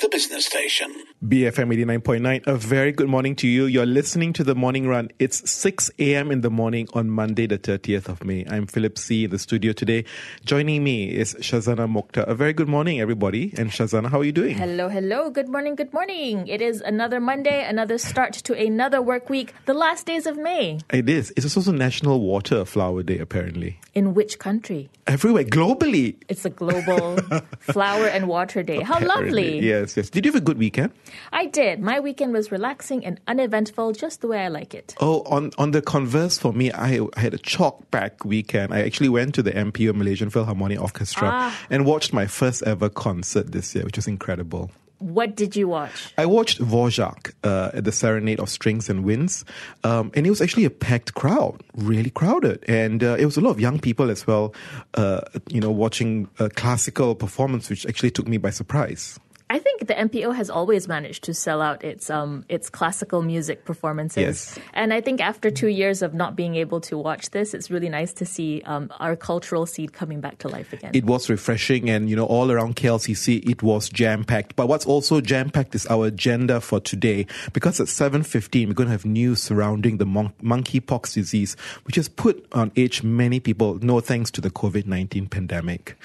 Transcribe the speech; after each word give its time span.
the 0.00 0.08
business 0.10 0.44
station. 0.46 0.92
BFM 1.24 1.72
89.9, 1.74 2.46
a 2.46 2.56
very 2.56 2.92
good 2.92 3.08
morning 3.08 3.34
to 3.36 3.48
you. 3.48 3.64
You're 3.64 3.86
listening 3.86 4.32
to 4.34 4.44
the 4.44 4.54
morning 4.54 4.86
run. 4.86 5.10
It's 5.18 5.50
6 5.50 5.90
a.m. 5.98 6.30
in 6.30 6.42
the 6.42 6.50
morning 6.50 6.86
on 6.92 7.08
Monday, 7.10 7.46
the 7.46 7.58
30th 7.58 8.08
of 8.08 8.22
May. 8.24 8.44
I'm 8.50 8.66
Philip 8.66 8.98
C. 8.98 9.24
in 9.24 9.30
the 9.30 9.38
studio 9.38 9.72
today. 9.72 10.04
Joining 10.44 10.84
me 10.84 11.08
is 11.10 11.34
Shazana 11.36 11.90
Mokhtar. 11.90 12.26
A 12.28 12.34
very 12.34 12.52
good 12.52 12.68
morning, 12.68 13.00
everybody. 13.00 13.54
And 13.56 13.70
Shazana, 13.70 14.10
how 14.10 14.20
are 14.20 14.24
you 14.24 14.32
doing? 14.32 14.58
Hello, 14.58 14.88
hello. 14.88 15.30
Good 15.30 15.48
morning, 15.48 15.74
good 15.76 15.92
morning. 15.94 16.46
It 16.46 16.60
is 16.60 16.80
another 16.82 17.18
Monday, 17.20 17.64
another 17.66 17.96
start 17.96 18.34
to 18.34 18.52
another 18.54 19.00
work 19.00 19.30
week, 19.30 19.54
the 19.64 19.74
last 19.74 20.06
days 20.06 20.26
of 20.26 20.36
May. 20.36 20.78
It 20.90 21.08
is. 21.08 21.32
It's 21.36 21.56
also 21.56 21.72
National 21.72 22.20
Water 22.20 22.64
Flower 22.66 23.02
Day, 23.02 23.18
apparently. 23.18 23.80
In 23.94 24.12
which 24.12 24.38
country? 24.38 24.90
Everywhere, 25.06 25.44
globally. 25.44 26.16
It's 26.28 26.44
a 26.44 26.50
global 26.50 27.16
flower 27.60 28.06
and 28.06 28.28
water 28.28 28.62
day. 28.62 28.80
How 28.82 28.96
Apparently. 28.96 29.52
lovely. 29.54 29.58
Yes, 29.66 29.85
yes. 29.94 30.08
Did 30.08 30.24
you 30.24 30.32
have 30.32 30.40
a 30.40 30.44
good 30.44 30.56
weekend? 30.56 30.92
I 31.34 31.44
did. 31.44 31.80
My 31.82 32.00
weekend 32.00 32.32
was 32.32 32.50
relaxing 32.50 33.04
and 33.04 33.20
uneventful, 33.28 33.92
just 33.92 34.22
the 34.22 34.28
way 34.28 34.38
I 34.38 34.48
like 34.48 34.72
it. 34.72 34.94
Oh, 35.00 35.20
on, 35.26 35.50
on 35.58 35.72
the 35.72 35.82
converse 35.82 36.38
for 36.38 36.54
me, 36.54 36.72
I, 36.72 37.00
I 37.14 37.20
had 37.20 37.34
a 37.34 37.38
chalk 37.38 37.90
back 37.90 38.24
weekend. 38.24 38.72
I 38.72 38.80
actually 38.80 39.10
went 39.10 39.34
to 39.34 39.42
the 39.42 39.52
MPO 39.52 39.94
Malaysian 39.94 40.30
Philharmonic 40.30 40.80
Orchestra 40.80 41.28
Ah. 41.30 41.58
and 41.68 41.84
watched 41.84 42.14
my 42.14 42.26
first 42.26 42.62
ever 42.62 42.88
concert 42.88 43.52
this 43.52 43.74
year, 43.74 43.84
which 43.84 43.96
was 43.96 44.06
incredible. 44.06 44.70
What 44.98 45.36
did 45.36 45.54
you 45.54 45.68
watch? 45.68 46.14
I 46.16 46.24
watched 46.24 46.58
Dvorak 46.58 47.34
uh, 47.44 47.70
at 47.74 47.84
the 47.84 47.92
Serenade 47.92 48.40
of 48.40 48.48
Strings 48.48 48.88
and 48.88 49.04
Winds, 49.04 49.44
um, 49.84 50.10
and 50.14 50.26
it 50.26 50.30
was 50.30 50.40
actually 50.40 50.64
a 50.64 50.70
packed 50.70 51.12
crowd, 51.12 51.62
really 51.76 52.08
crowded, 52.08 52.64
and 52.66 53.04
uh, 53.04 53.14
it 53.18 53.26
was 53.26 53.36
a 53.36 53.42
lot 53.42 53.50
of 53.50 53.60
young 53.60 53.78
people 53.78 54.10
as 54.10 54.26
well. 54.26 54.54
Uh, 54.94 55.20
you 55.50 55.60
know, 55.60 55.70
watching 55.70 56.30
a 56.38 56.48
classical 56.48 57.14
performance, 57.14 57.68
which 57.68 57.84
actually 57.84 58.10
took 58.10 58.26
me 58.26 58.38
by 58.38 58.48
surprise. 58.48 59.20
I 59.48 59.60
think 59.60 59.86
the 59.86 59.94
MPO 59.94 60.34
has 60.34 60.50
always 60.50 60.88
managed 60.88 61.22
to 61.24 61.34
sell 61.34 61.62
out 61.62 61.84
its 61.84 62.10
um 62.10 62.44
its 62.48 62.68
classical 62.68 63.22
music 63.22 63.64
performances. 63.64 64.22
Yes. 64.22 64.58
And 64.74 64.92
I 64.92 65.00
think 65.00 65.20
after 65.20 65.50
two 65.50 65.68
years 65.68 66.02
of 66.02 66.14
not 66.14 66.34
being 66.34 66.56
able 66.56 66.80
to 66.82 66.98
watch 66.98 67.30
this, 67.30 67.54
it's 67.54 67.70
really 67.70 67.88
nice 67.88 68.12
to 68.14 68.26
see 68.26 68.62
um, 68.64 68.90
our 68.98 69.14
cultural 69.14 69.64
seed 69.64 69.92
coming 69.92 70.20
back 70.20 70.38
to 70.38 70.48
life 70.48 70.72
again. 70.72 70.90
It 70.94 71.04
was 71.04 71.30
refreshing, 71.30 71.88
and 71.88 72.10
you 72.10 72.16
know, 72.16 72.26
all 72.26 72.50
around 72.50 72.74
KLCC, 72.74 73.48
it 73.48 73.62
was 73.62 73.88
jam 73.88 74.24
packed. 74.24 74.56
But 74.56 74.66
what's 74.66 74.84
also 74.86 75.20
jam 75.20 75.50
packed 75.50 75.76
is 75.76 75.86
our 75.86 76.06
agenda 76.06 76.60
for 76.60 76.80
today, 76.80 77.26
because 77.52 77.78
at 77.80 77.88
seven 77.88 78.24
fifteen, 78.24 78.68
we're 78.68 78.74
going 78.74 78.88
to 78.88 78.92
have 78.92 79.06
news 79.06 79.42
surrounding 79.42 79.98
the 79.98 80.06
mon- 80.06 80.34
monkeypox 80.42 81.14
disease, 81.14 81.56
which 81.84 81.94
has 81.94 82.08
put 82.08 82.44
on 82.50 82.72
edge 82.76 83.04
many 83.04 83.38
people. 83.38 83.78
No 83.80 84.00
thanks 84.00 84.32
to 84.32 84.40
the 84.40 84.50
COVID 84.50 84.86
nineteen 84.86 85.28
pandemic. 85.28 85.96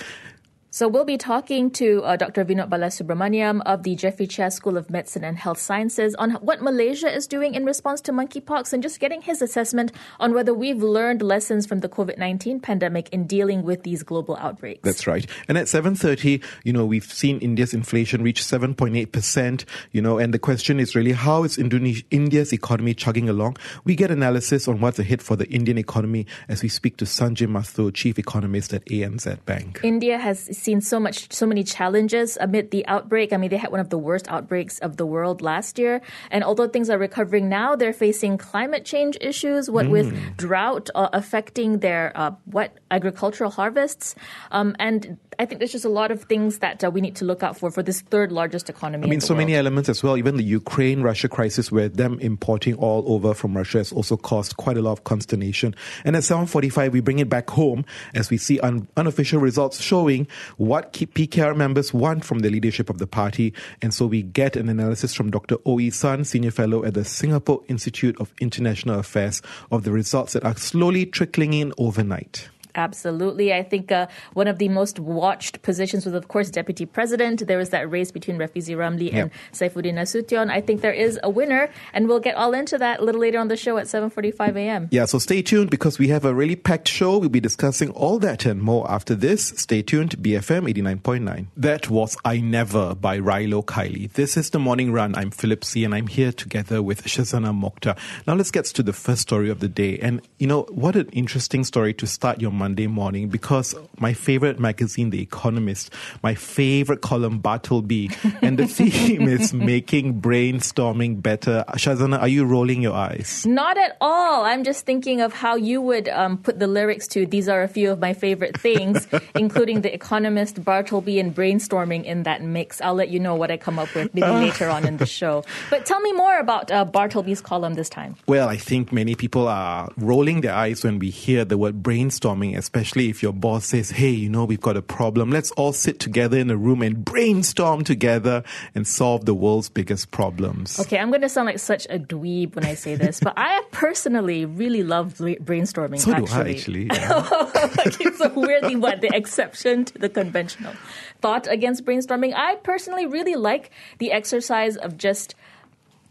So 0.74 0.88
we'll 0.88 1.04
be 1.04 1.18
talking 1.18 1.70
to 1.72 2.02
uh, 2.06 2.16
Dr. 2.16 2.46
Vinod 2.46 2.70
Balasubramaniam 2.70 3.62
of 3.66 3.84
the 3.84 3.94
Jeffrey 3.94 4.26
Cheah 4.26 4.50
School 4.50 4.78
of 4.78 4.90
Medicine 4.90 5.26
and 5.26 5.38
Health 5.38 5.60
Sciences 5.60 6.16
on 6.16 6.32
what 6.36 6.62
Malaysia 6.62 7.14
is 7.14 7.28
doing 7.28 7.56
in 7.56 7.66
response 7.66 8.00
to 8.00 8.14
monkeypox 8.14 8.72
and 8.72 8.82
just 8.82 9.02
getting 9.02 9.22
his 9.22 9.42
assessment 9.42 9.92
on 10.18 10.34
whether 10.34 10.54
we've 10.54 10.82
learned 10.82 11.22
lessons 11.22 11.66
from 11.66 11.82
the 11.82 11.90
COVID-19 11.90 12.62
pandemic 12.62 13.10
in 13.10 13.28
dealing 13.28 13.64
with 13.64 13.84
these 13.84 14.02
global 14.02 14.38
outbreaks. 14.38 14.80
That's 14.84 15.06
right. 15.06 15.28
And 15.50 15.58
at 15.58 15.66
7:30, 15.66 16.42
you 16.64 16.72
know, 16.72 16.86
we've 16.86 17.04
seen 17.04 17.40
India's 17.40 17.74
inflation 17.74 18.24
reach 18.24 18.42
7.8%, 18.42 19.66
you 19.92 20.02
know, 20.02 20.20
and 20.20 20.34
the 20.34 20.40
question 20.40 20.80
is 20.80 20.96
really 20.96 21.12
how 21.12 21.44
is 21.44 21.58
Indonesia, 21.58 22.06
India's 22.12 22.54
economy 22.54 22.94
chugging 22.94 23.28
along? 23.28 23.58
We 23.84 23.98
get 23.98 24.10
analysis 24.10 24.70
on 24.70 24.80
what's 24.80 25.00
ahead 25.00 25.22
for 25.22 25.36
the 25.36 25.50
Indian 25.50 25.78
economy 25.78 26.28
as 26.48 26.64
we 26.64 26.70
speak 26.70 26.96
to 26.98 27.06
Sanjay 27.06 27.50
Mathur, 27.50 27.94
chief 27.94 28.18
economist 28.18 28.72
at 28.72 28.86
ANZ 28.86 29.44
Bank. 29.44 29.82
India 29.84 30.18
has 30.18 30.48
seen 30.62 30.82
so 30.82 31.00
much, 31.00 31.32
so 31.34 31.46
many 31.46 31.64
challenges 31.64 32.38
amid 32.40 32.72
the 32.72 32.86
outbreak. 32.88 33.34
I 33.34 33.38
mean, 33.38 33.50
they 33.50 33.58
had 33.58 33.72
one 33.72 33.80
of 33.80 33.90
the 33.90 33.98
worst 33.98 34.30
outbreaks 34.30 34.80
of 34.80 34.98
the 34.98 35.06
world 35.06 35.42
last 35.42 35.80
year. 35.80 36.02
And 36.30 36.44
although 36.44 36.68
things 36.68 36.90
are 36.90 36.98
recovering 36.98 37.50
now, 37.50 37.76
they're 37.76 37.94
facing 37.94 38.38
climate 38.38 38.86
change 38.86 39.18
issues, 39.22 39.70
what 39.70 39.90
with 39.90 40.14
drought 40.38 40.90
uh, 40.96 41.10
affecting 41.14 41.80
their 41.80 42.12
uh, 42.16 42.32
what 42.46 42.78
agricultural 42.92 43.52
harvests. 43.52 44.16
Um, 44.52 44.76
and 44.80 45.18
I 45.40 45.46
think 45.46 45.60
there's 45.60 45.72
just 45.72 45.86
a 45.86 45.90
lot 45.90 46.12
of 46.12 46.24
things 46.24 46.60
that 46.60 46.84
uh, 46.84 46.92
we 46.92 47.02
need 47.02 47.16
to 47.16 47.26
look 47.26 47.42
out 47.42 47.58
for 47.58 47.72
for 47.72 47.82
this 47.82 48.02
third 48.02 48.32
largest 48.32 48.70
economy. 48.70 49.08
I 49.08 49.10
mean, 49.10 49.22
so 49.22 49.34
many 49.34 49.56
elements 49.56 49.90
as 49.90 50.04
well. 50.04 50.16
Even 50.18 50.38
the 50.38 50.44
Ukraine 50.44 51.02
Russia 51.02 51.28
crisis, 51.28 51.72
where 51.72 51.90
them 51.90 52.20
importing 52.20 52.76
all 52.76 53.04
over 53.12 53.34
from 53.34 53.58
Russia 53.58 53.80
has 53.80 53.92
also 53.92 54.18
caused 54.18 54.58
quite 54.58 54.78
a 54.78 54.82
lot 54.82 54.92
of 54.92 55.04
consternation. 55.04 55.74
And 56.06 56.16
at 56.16 56.24
7:45, 56.24 56.92
we 56.92 57.00
bring 57.00 57.20
it 57.20 57.30
back 57.30 57.50
home 57.50 57.86
as 58.14 58.30
we 58.30 58.38
see 58.38 58.60
un- 58.60 58.88
unofficial 58.98 59.40
results 59.40 59.82
showing 59.82 60.28
what 60.58 60.94
PKR 60.94 61.56
members 61.56 61.94
want 61.94 62.26
from 62.26 62.40
the 62.40 62.50
leadership 62.50 62.90
of 62.90 62.98
the 62.98 63.08
party. 63.08 63.54
And 63.82 63.94
so 63.94 64.06
we 64.06 64.22
get 64.22 64.56
an 64.56 64.70
analysis 64.70 65.14
from 65.14 65.32
Dr. 65.32 65.58
Oi 65.68 65.90
San, 65.90 66.24
senior 66.24 66.52
fellow 66.52 66.84
at 66.84 66.94
the 66.94 67.06
Singapore 67.06 67.62
Institute 67.68 68.20
of 68.20 68.34
International 68.40 69.00
Affairs, 69.00 69.42
of 69.72 69.84
the 69.84 69.92
results 69.92 70.34
that 70.34 70.44
are 70.44 70.56
slowly 70.56 71.06
trickling 71.06 71.54
in 71.54 71.74
overnight. 71.78 72.50
Absolutely. 72.76 73.54
I 73.54 73.64
think 73.64 73.92
uh, 73.92 74.08
one 74.34 74.48
of 74.48 74.58
the 74.58 74.70
most 74.70 75.00
watched 75.00 75.62
positions 75.62 76.06
was, 76.06 76.14
of 76.14 76.28
course, 76.28 76.50
deputy 76.50 76.86
president. 76.86 77.46
There 77.48 77.58
was 77.58 77.70
that 77.70 77.90
race 77.90 78.12
between 78.12 78.38
Rafizi 78.38 78.76
Ramli 78.76 79.14
and 79.14 79.32
Saifuddin 79.52 79.96
Nasution. 79.96 80.50
I 80.50 80.62
think 80.62 80.82
there 80.82 80.94
is 80.94 81.20
a 81.24 81.30
winner, 81.30 81.70
and 81.94 82.08
we'll 82.08 82.20
get 82.20 82.36
all 82.36 82.54
into 82.54 82.78
that 82.78 83.00
a 83.00 83.04
little 83.04 83.22
later 83.22 83.40
on 83.40 83.48
the 83.48 83.58
show 83.58 83.78
at 83.78 83.86
7.45 83.86 84.56
a.m. 84.56 84.88
Yeah, 84.92 85.06
so 85.06 85.20
stay 85.20 85.42
tuned 85.42 85.70
because 85.70 86.00
we 86.00 86.08
have 86.10 86.26
a 86.26 86.34
really 86.34 86.56
packed 86.56 86.88
show. 86.88 87.18
We'll 87.18 87.30
be 87.30 87.40
discussing 87.40 87.90
all 87.92 88.20
that 88.20 88.46
and 88.46 88.62
more 88.62 88.90
after 88.90 89.16
this. 89.16 89.50
Stay 89.58 89.82
tuned, 89.82 90.18
BFM 90.18 90.72
89.9. 90.72 91.48
That 91.58 91.90
was 91.90 92.18
I 92.24 92.40
Never 92.40 92.96
by 92.96 93.20
Rilo 93.20 93.64
Kiley. 93.64 94.12
This 94.14 94.38
is 94.38 94.50
the 94.50 94.60
morning 94.60 94.92
run. 94.92 95.16
I'm 95.16 95.32
Philip 95.32 95.64
C 95.64 95.84
and 95.84 95.94
I'm 95.94 96.08
here 96.08 96.32
together 96.32 96.82
with 96.82 97.04
Shazana 97.04 97.54
Mokhtar. 97.58 97.98
Now 98.28 98.36
let's 98.36 98.52
get 98.52 98.66
to 98.66 98.84
the 98.84 98.94
first 98.94 99.22
story 99.22 99.50
of 99.50 99.60
the 99.60 99.68
day. 99.68 100.00
And 100.00 100.22
you 100.38 100.48
know, 100.48 100.64
what 100.70 100.96
an 100.96 101.10
interesting 101.10 101.64
story 101.64 101.94
to 101.96 102.08
start 102.08 102.42
your 102.42 102.52
Monday 102.62 102.86
morning 102.86 103.28
because 103.28 103.74
my 103.98 104.14
favorite 104.14 104.60
magazine, 104.60 105.10
The 105.10 105.20
Economist, 105.20 105.90
my 106.22 106.36
favorite 106.36 107.02
column, 107.02 107.40
Bartleby, 107.40 108.12
and 108.44 108.60
the 108.60 108.68
theme 108.68 109.28
is 109.28 109.52
making 109.52 110.22
brainstorming 110.22 111.24
better. 111.24 111.66
Shazana, 111.70 112.22
are 112.22 112.28
you 112.28 112.46
rolling 112.46 112.84
your 112.84 112.94
eyes? 112.94 113.48
Not 113.48 113.80
at 113.80 113.98
all. 114.00 114.46
I'm 114.46 114.64
just 114.64 114.86
thinking 114.86 115.22
of 115.22 115.34
how 115.34 115.56
you 115.56 115.82
would 115.82 116.08
um, 116.10 116.38
put 116.38 116.60
the 116.60 116.68
lyrics 116.68 117.08
to 117.18 117.26
These 117.26 117.50
Are 117.50 117.64
a 117.64 117.68
Few 117.68 117.90
of 117.90 117.98
My 117.98 118.14
Favorite 118.14 118.60
Things, 118.60 119.08
including 119.36 119.82
The 119.82 119.92
Economist, 119.92 120.64
Bartleby, 120.64 121.20
and 121.20 121.34
brainstorming 121.34 122.06
in 122.06 122.22
that 122.30 122.44
mix. 122.44 122.80
I'll 122.80 122.94
let 122.94 123.10
you 123.10 123.20
know 123.20 123.34
what 123.34 123.50
I 123.50 123.58
come 123.58 123.80
up 123.80 123.90
with 123.96 124.14
maybe 124.14 124.28
later 124.46 124.70
on 124.70 124.86
in 124.86 124.98
the 124.98 125.08
show. 125.08 125.44
But 125.72 125.88
tell 125.88 126.00
me 126.00 126.14
more 126.14 126.38
about 126.38 126.70
uh, 126.70 126.86
Bartleby's 126.86 127.42
column 127.42 127.74
this 127.74 127.90
time. 127.90 128.18
Well, 128.28 128.48
I 128.48 128.58
think 128.58 128.92
many 128.92 129.16
people 129.16 129.48
are 129.48 129.90
rolling 129.98 130.42
their 130.42 130.54
eyes 130.54 130.84
when 130.84 131.00
we 131.00 131.10
hear 131.10 131.44
the 131.44 131.58
word 131.58 131.82
brainstorming, 131.82 132.51
especially 132.56 133.10
if 133.10 133.22
your 133.22 133.34
boss 133.34 133.66
says, 133.66 133.92
Hey, 133.92 134.10
you 134.10 134.30
know, 134.30 134.46
we've 134.46 134.62
got 134.62 134.78
a 134.78 134.82
problem. 134.82 135.32
Let's 135.32 135.52
all 135.52 135.74
sit 135.74 136.00
together 136.00 136.38
in 136.38 136.50
a 136.50 136.58
room 136.58 136.82
and 136.82 137.04
brainstorm 137.04 137.84
together 137.84 138.44
and 138.76 138.88
solve 138.88 139.26
the 139.26 139.34
world's 139.34 139.70
biggest 139.70 140.12
problems. 140.12 140.80
Okay, 140.80 140.98
I'm 140.98 141.10
going 141.10 141.22
to 141.22 141.30
sound 141.30 141.48
like 141.48 141.60
such 141.60 141.86
a 141.90 142.00
dweeb 142.00 142.56
when 142.56 142.66
I 142.66 142.76
say 142.76 142.96
this, 142.96 143.20
but 143.20 143.34
I 143.38 143.64
personally 143.72 144.46
really 144.46 144.84
love 144.84 145.16
brainstorming. 145.16 146.00
So 146.00 146.14
do 146.14 146.24
actually. 146.24 146.42
I, 146.42 146.52
actually. 146.52 146.86
yeah. 146.94 147.70
like 147.78 148.02
it's 148.02 148.22
a 148.22 148.30
weirdly 148.30 148.76
what 148.76 149.02
the 149.02 149.16
exception 149.16 149.86
to 149.86 149.98
the 149.98 150.10
conventional 150.10 150.74
thought 151.22 151.48
against 151.48 151.86
brainstorming. 151.86 152.34
I 152.36 152.56
personally 152.56 153.06
really 153.06 153.36
like 153.36 153.72
the 154.00 154.12
exercise 154.12 154.78
of 154.78 154.98
just 154.98 155.36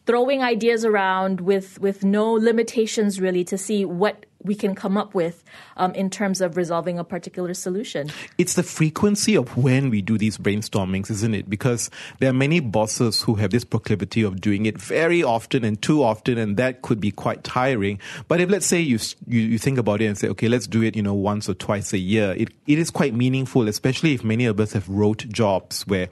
throwing 0.06 0.42
ideas 0.42 0.84
around 0.84 1.40
with 1.40 1.80
with 1.80 2.04
no 2.04 2.32
limitations 2.32 3.20
really 3.20 3.44
to 3.44 3.58
see 3.58 3.84
what 3.84 4.26
we 4.42 4.54
can 4.54 4.74
come 4.74 4.96
up 4.96 5.14
with 5.14 5.44
um, 5.76 5.92
in 5.94 6.10
terms 6.10 6.40
of 6.40 6.56
resolving 6.56 6.98
a 6.98 7.04
particular 7.04 7.54
solution. 7.54 8.10
It's 8.38 8.54
the 8.54 8.62
frequency 8.62 9.36
of 9.36 9.56
when 9.56 9.90
we 9.90 10.02
do 10.02 10.16
these 10.16 10.38
brainstormings, 10.38 11.10
isn't 11.10 11.34
it? 11.34 11.48
Because 11.48 11.90
there 12.18 12.30
are 12.30 12.34
many 12.34 12.60
bosses 12.60 13.22
who 13.22 13.34
have 13.34 13.50
this 13.50 13.64
proclivity 13.64 14.22
of 14.22 14.40
doing 14.40 14.66
it 14.66 14.78
very 14.78 15.22
often 15.22 15.64
and 15.64 15.80
too 15.80 16.02
often, 16.02 16.38
and 16.38 16.56
that 16.56 16.82
could 16.82 17.00
be 17.00 17.10
quite 17.10 17.44
tiring. 17.44 18.00
But 18.28 18.40
if 18.40 18.50
let's 18.50 18.66
say 18.66 18.80
you 18.80 18.98
you, 19.26 19.40
you 19.40 19.58
think 19.58 19.78
about 19.78 20.00
it 20.00 20.06
and 20.06 20.16
say, 20.16 20.28
okay, 20.28 20.48
let's 20.48 20.66
do 20.66 20.82
it, 20.82 20.96
you 20.96 21.02
know, 21.02 21.14
once 21.14 21.48
or 21.48 21.54
twice 21.54 21.92
a 21.92 21.98
year, 21.98 22.34
it, 22.36 22.52
it 22.66 22.78
is 22.78 22.90
quite 22.90 23.14
meaningful, 23.14 23.68
especially 23.68 24.14
if 24.14 24.24
many 24.24 24.46
of 24.46 24.58
us 24.60 24.72
have 24.72 24.88
rote 24.88 25.28
jobs 25.28 25.86
where 25.86 26.08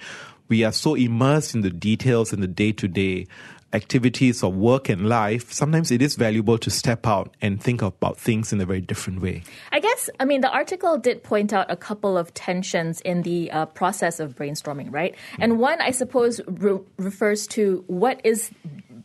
we 0.49 0.65
are 0.65 0.73
so 0.73 0.95
immersed 0.95 1.55
in 1.55 1.61
the 1.61 1.71
details 1.71 2.33
and 2.33 2.43
the 2.43 2.49
day 2.49 2.73
to 2.73 2.89
day 2.89 3.27
activities 3.73 4.43
of 4.43 4.57
work 4.57 4.89
and 4.89 5.09
life, 5.09 5.53
sometimes 5.53 5.91
it 5.91 6.01
is 6.01 6.17
valuable 6.17 6.59
to 6.59 6.71
step 6.71 7.07
out 7.07 7.35
and 7.41 7.63
think 7.63 7.83
about 7.83 8.19
things 8.19 8.53
in 8.53 8.61
a 8.61 8.67
very 8.67 8.81
different 8.81 9.21
way. 9.21 9.43
I 9.73 9.81
guess, 9.81 10.09
I 10.19 10.25
mean, 10.25 10.41
the 10.41 10.51
article 10.51 10.97
did 10.97 11.23
point 11.23 11.53
out 11.53 11.71
a 11.71 11.77
couple 11.77 12.17
of 12.17 12.33
tensions 12.35 13.01
in 13.03 13.23
the 13.23 13.51
uh, 13.51 13.67
process 13.67 14.21
of 14.21 14.35
brainstorming, 14.37 14.93
right? 14.93 15.15
And 15.39 15.59
one, 15.59 15.81
I 15.81 15.91
suppose, 15.91 16.41
re- 16.47 16.81
refers 16.97 17.47
to 17.49 17.85
what 17.87 18.21
is 18.25 18.51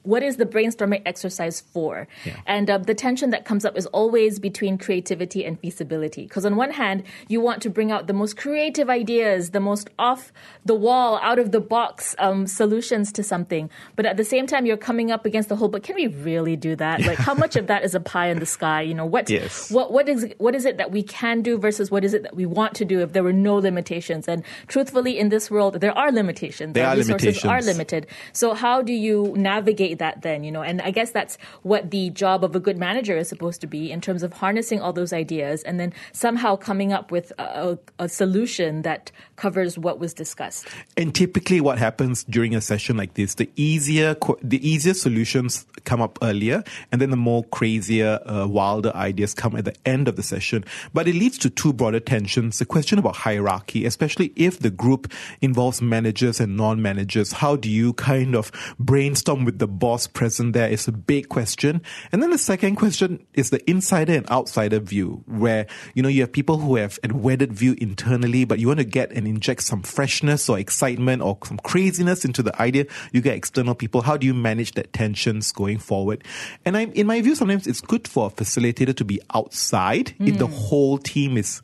what 0.03 0.23
is 0.23 0.37
the 0.37 0.45
brainstorming 0.45 1.01
exercise 1.05 1.61
for? 1.61 2.07
Yeah. 2.25 2.39
And 2.45 2.69
uh, 2.69 2.77
the 2.77 2.93
tension 2.93 3.31
that 3.31 3.45
comes 3.45 3.65
up 3.65 3.77
is 3.77 3.85
always 3.87 4.39
between 4.39 4.77
creativity 4.77 5.45
and 5.45 5.59
feasibility. 5.59 6.23
Because 6.23 6.45
on 6.45 6.55
one 6.55 6.71
hand, 6.71 7.03
you 7.27 7.41
want 7.41 7.61
to 7.63 7.69
bring 7.69 7.91
out 7.91 8.07
the 8.07 8.13
most 8.13 8.37
creative 8.37 8.89
ideas, 8.89 9.51
the 9.51 9.59
most 9.59 9.89
off 9.97 10.31
the 10.65 10.75
wall, 10.75 11.19
out 11.21 11.39
of 11.39 11.51
the 11.51 11.59
box 11.59 12.15
um, 12.19 12.47
solutions 12.47 13.11
to 13.13 13.23
something. 13.23 13.69
But 13.95 14.05
at 14.05 14.17
the 14.17 14.23
same 14.23 14.47
time, 14.47 14.65
you're 14.65 14.77
coming 14.77 15.11
up 15.11 15.25
against 15.25 15.49
the 15.49 15.55
whole, 15.55 15.69
but 15.69 15.83
can 15.83 15.95
we 15.95 16.07
really 16.07 16.55
do 16.55 16.75
that? 16.75 17.01
Like, 17.01 17.17
how 17.17 17.33
much 17.33 17.55
of 17.55 17.67
that 17.67 17.83
is 17.83 17.95
a 17.95 17.99
pie 17.99 18.27
in 18.27 18.39
the 18.39 18.45
sky? 18.45 18.81
You 18.81 18.93
know, 18.93 19.05
what, 19.05 19.29
yes. 19.29 19.71
what, 19.71 19.91
what 19.91 20.09
is, 20.09 20.33
what 20.37 20.55
is 20.55 20.65
it 20.65 20.77
that 20.77 20.91
we 20.91 21.03
can 21.03 21.41
do 21.41 21.57
versus 21.57 21.89
what 21.89 22.03
is 22.03 22.13
it 22.13 22.23
that 22.23 22.35
we 22.35 22.45
want 22.45 22.75
to 22.75 22.85
do 22.85 22.99
if 22.99 23.13
there 23.13 23.23
were 23.23 23.33
no 23.33 23.55
limitations? 23.55 24.27
And 24.27 24.43
truthfully, 24.67 25.17
in 25.17 25.29
this 25.29 25.49
world, 25.49 25.79
there 25.79 25.97
are 25.97 26.11
limitations. 26.11 26.73
There 26.73 26.85
Our 26.85 26.93
are 26.93 26.97
resources 26.97 27.43
limitations. 27.43 27.51
are 27.51 27.61
limited. 27.61 28.07
So 28.33 28.53
how 28.53 28.81
do 28.81 28.93
you 28.93 29.33
navigate 29.37 29.92
that 29.95 30.21
then? 30.21 30.43
You 30.43 30.51
know, 30.51 30.61
and 30.61 30.81
I 30.81 30.91
guess 30.91 31.11
that's 31.11 31.37
what 31.61 31.91
the 31.91 32.09
job 32.11 32.43
of 32.43 32.55
a 32.55 32.59
good 32.59 32.77
manager 32.77 33.17
is 33.17 33.29
supposed 33.29 33.61
to 33.61 33.67
be 33.67 33.91
in 33.91 34.01
terms 34.01 34.23
of 34.23 34.33
harnessing 34.33 34.81
all 34.81 34.93
those 34.93 35.13
ideas 35.13 35.63
and 35.63 35.79
then 35.79 35.93
somehow 36.11 36.55
coming 36.55 36.93
up 36.93 37.11
with 37.11 37.31
a, 37.39 37.77
a 37.99 38.09
solution 38.09 38.81
that 38.83 39.11
covers 39.35 39.77
what 39.77 39.99
was 39.99 40.13
discussed. 40.13 40.67
And 40.97 41.13
typically, 41.13 41.61
what 41.61 41.77
happens 41.77 42.23
during 42.23 42.55
a 42.55 42.61
session 42.61 42.97
like 42.97 43.13
this, 43.15 43.35
the 43.35 43.49
easier 43.55 44.15
the 44.41 44.67
easier 44.67 44.93
solutions 44.93 45.65
come 45.83 46.01
up 46.01 46.17
earlier, 46.21 46.63
and 46.91 47.01
then 47.01 47.09
the 47.09 47.17
more 47.17 47.43
crazier, 47.45 48.19
uh, 48.25 48.47
wilder 48.47 48.91
ideas 48.95 49.33
come 49.33 49.55
at 49.55 49.65
the 49.65 49.75
end 49.85 50.07
of 50.07 50.15
the 50.15 50.23
session. 50.23 50.63
But 50.93 51.07
it 51.07 51.15
leads 51.15 51.37
to 51.39 51.49
two 51.49 51.73
broader 51.73 51.99
tensions: 51.99 52.59
the 52.59 52.65
question 52.65 52.99
about 52.99 53.15
hierarchy, 53.17 53.85
especially 53.85 54.31
if 54.35 54.59
the 54.59 54.69
group 54.69 55.11
involves 55.41 55.81
managers 55.81 56.39
and 56.39 56.55
non-managers. 56.55 57.33
How 57.33 57.55
do 57.55 57.69
you 57.69 57.93
kind 57.93 58.35
of 58.35 58.51
brainstorm 58.79 59.45
with 59.45 59.59
the 59.59 59.67
boss 59.83 60.07
present? 60.07 60.53
There 60.53 60.69
is 60.69 60.87
a 60.87 60.93
big 60.93 61.27
question, 61.27 61.81
and 62.13 62.23
then 62.23 62.29
the 62.29 62.37
second 62.37 62.77
question 62.77 63.19
is 63.33 63.49
the 63.49 63.59
insider 63.69 64.13
and 64.13 64.29
outsider 64.29 64.79
view, 64.79 65.25
where 65.25 65.67
you 65.93 66.01
know 66.01 66.07
you 66.07 66.21
have 66.21 66.31
people 66.31 66.57
who 66.57 66.77
have 66.77 66.97
a 67.03 67.13
wedded 67.13 67.51
view 67.51 67.75
internally, 67.79 68.45
but 68.45 68.59
you 68.59 68.67
want 68.69 68.79
to 68.79 68.85
get 68.85 69.11
and 69.11 69.27
inject 69.27 69.61
some 69.61 69.81
freshness 69.81 70.47
or 70.47 70.57
excitement 70.57 71.21
or 71.21 71.37
some 71.43 71.57
craziness 71.57 72.23
into 72.23 72.41
the 72.41 72.55
idea, 72.61 72.85
you 73.11 73.19
get 73.19 73.35
external 73.35 73.75
people. 73.75 74.03
How 74.03 74.15
do 74.15 74.25
you 74.25 74.33
manage 74.33 74.71
that 74.75 74.93
tensions 74.93 75.51
going 75.51 75.79
forward? 75.79 76.23
And 76.63 76.77
I, 76.77 76.85
in 76.85 77.05
my 77.05 77.19
view, 77.19 77.35
sometimes 77.35 77.67
it's 77.67 77.81
good 77.81 78.07
for 78.07 78.27
a 78.27 78.29
facilitator 78.29 78.95
to 78.95 79.03
be 79.03 79.19
outside 79.35 80.13
mm. 80.17 80.29
if 80.29 80.37
the 80.37 80.47
hmm. 80.47 80.53
whole 80.53 80.97
team 80.97 81.35
is 81.35 81.61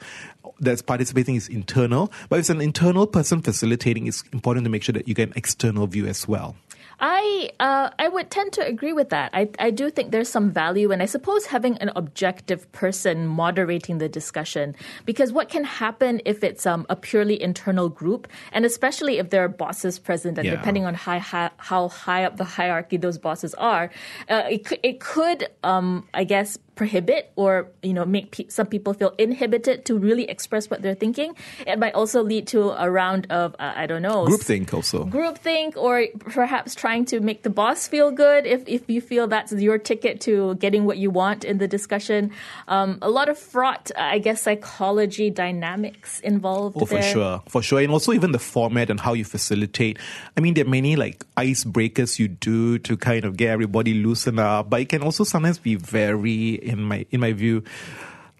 that's 0.59 0.81
participating 0.81 1.35
is 1.35 1.47
internal. 1.47 2.11
But 2.27 2.35
if 2.35 2.39
it's 2.41 2.49
an 2.49 2.59
internal 2.59 3.07
person 3.07 3.41
facilitating, 3.41 4.07
it's 4.07 4.23
important 4.33 4.65
to 4.65 4.69
make 4.69 4.83
sure 4.83 4.93
that 4.93 5.07
you 5.07 5.13
get 5.13 5.29
an 5.29 5.35
external 5.37 5.87
view 5.87 6.05
as 6.05 6.27
well. 6.27 6.57
I 6.99 7.51
uh, 7.59 7.89
I 7.97 8.07
would 8.07 8.29
tend 8.29 8.53
to 8.53 8.65
agree 8.65 8.93
with 8.93 9.09
that. 9.09 9.31
I 9.33 9.49
I 9.57 9.71
do 9.71 9.89
think 9.89 10.11
there's 10.11 10.29
some 10.29 10.51
value, 10.51 10.91
and 10.91 11.01
I 11.01 11.05
suppose 11.05 11.45
having 11.45 11.77
an 11.77 11.91
objective 11.95 12.69
person 12.71 13.27
moderating 13.27 13.99
the 13.99 14.09
discussion, 14.09 14.75
because 15.05 15.31
what 15.31 15.49
can 15.49 15.63
happen 15.63 16.21
if 16.25 16.43
it's 16.43 16.65
um, 16.65 16.85
a 16.89 16.95
purely 16.95 17.41
internal 17.41 17.89
group, 17.89 18.27
and 18.51 18.65
especially 18.65 19.17
if 19.17 19.29
there 19.29 19.43
are 19.43 19.49
bosses 19.49 19.99
present, 19.99 20.37
and 20.37 20.45
yeah. 20.45 20.55
depending 20.55 20.85
on 20.85 20.93
high, 20.93 21.19
high, 21.19 21.51
how 21.57 21.87
high 21.87 22.25
up 22.25 22.37
the 22.37 22.43
hierarchy 22.43 22.97
those 22.97 23.17
bosses 23.17 23.53
are, 23.55 23.89
uh, 24.29 24.43
it 24.49 24.65
could, 24.65 24.79
it 24.83 24.99
could 24.99 25.47
um, 25.63 26.07
I 26.13 26.23
guess 26.23 26.57
prohibit 26.79 27.29
or 27.35 27.67
you 27.83 27.91
know 27.91 28.05
make 28.05 28.31
pe- 28.31 28.47
some 28.47 28.65
people 28.65 28.93
feel 28.93 29.13
inhibited 29.17 29.83
to 29.83 29.99
really 29.99 30.23
express 30.31 30.69
what 30.69 30.81
they're 30.81 30.95
thinking. 30.95 31.35
It 31.67 31.77
might 31.77 31.93
also 31.93 32.23
lead 32.23 32.47
to 32.55 32.71
a 32.71 32.89
round 32.89 33.27
of 33.29 33.53
uh, 33.59 33.73
I 33.75 33.85
don't 33.85 34.01
know 34.01 34.23
groupthink 34.23 34.73
also 34.73 35.03
groupthink 35.03 35.75
or 35.75 36.07
perhaps 36.31 36.75
trying 36.75 37.03
to 37.11 37.19
make 37.19 37.43
the 37.43 37.49
boss 37.49 37.89
feel 37.89 38.11
good 38.11 38.47
if 38.47 38.63
if 38.65 38.87
you 38.87 39.01
feel 39.01 39.27
that's 39.27 39.51
your 39.51 39.77
ticket 39.77 40.21
to 40.21 40.55
getting 40.55 40.85
what 40.85 40.97
you 40.97 41.11
want 41.11 41.43
in 41.43 41.57
the 41.57 41.67
discussion. 41.67 42.31
Um, 42.69 42.97
a 43.01 43.09
lot 43.09 43.27
of 43.27 43.37
fraught, 43.37 43.91
I 43.97 44.19
guess, 44.19 44.41
psychology 44.47 45.29
dynamics 45.29 46.21
involved. 46.21 46.77
Oh, 46.79 46.85
there. 46.85 47.03
for 47.03 47.03
sure, 47.03 47.43
for 47.49 47.61
sure, 47.61 47.81
and 47.83 47.91
also 47.91 48.13
even 48.13 48.31
the 48.31 48.39
format 48.39 48.89
and 48.89 48.99
how 48.99 49.11
you 49.11 49.25
facilitate. 49.25 49.99
I 50.37 50.39
mean, 50.39 50.53
there 50.53 50.63
are 50.63 50.69
many 50.69 50.95
like 50.95 51.25
icebreakers 51.35 52.19
you 52.19 52.29
do 52.29 52.79
to 52.87 52.95
kind 52.95 53.25
of 53.25 53.35
get 53.35 53.49
everybody 53.51 53.99
loosened 53.99 54.39
up, 54.39 54.69
but 54.69 54.79
it 54.79 54.87
can 54.87 55.03
also 55.03 55.25
sometimes 55.25 55.59
be 55.59 55.75
very 55.75 56.68
in 56.69 56.83
my 56.83 57.05
in 57.11 57.19
my 57.19 57.33
view. 57.33 57.63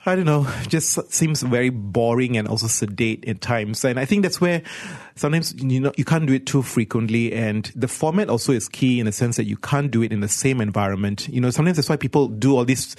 I 0.06 0.16
don't 0.16 0.26
know, 0.26 0.48
just 0.68 1.12
seems 1.12 1.42
very 1.42 1.70
boring 1.70 2.38
and 2.38 2.48
also 2.48 2.68
sedate 2.68 3.28
at 3.28 3.42
times. 3.42 3.84
And 3.84 4.00
I 4.00 4.06
think 4.06 4.24
that's 4.24 4.40
where 4.40 4.62
sometimes 5.16 5.54
you 5.62 5.82
know 5.82 5.92
you 5.98 6.06
can't 6.06 6.26
do 6.26 6.34
it 6.34 6.46
too 6.46 6.62
frequently 6.62 7.34
and 7.34 7.70
the 7.76 7.90
format 7.90 8.30
also 8.30 8.54
is 8.54 8.70
key 8.70 9.02
in 9.02 9.06
the 9.06 9.12
sense 9.12 9.36
that 9.36 9.44
you 9.44 9.58
can't 9.58 9.92
do 9.92 10.02
it 10.02 10.14
in 10.14 10.22
the 10.22 10.30
same 10.30 10.62
environment. 10.62 11.28
You 11.28 11.42
know, 11.42 11.50
sometimes 11.50 11.78
that's 11.78 11.90
why 11.90 11.98
people 11.98 12.30
do 12.30 12.56
all 12.56 12.64
these 12.64 12.96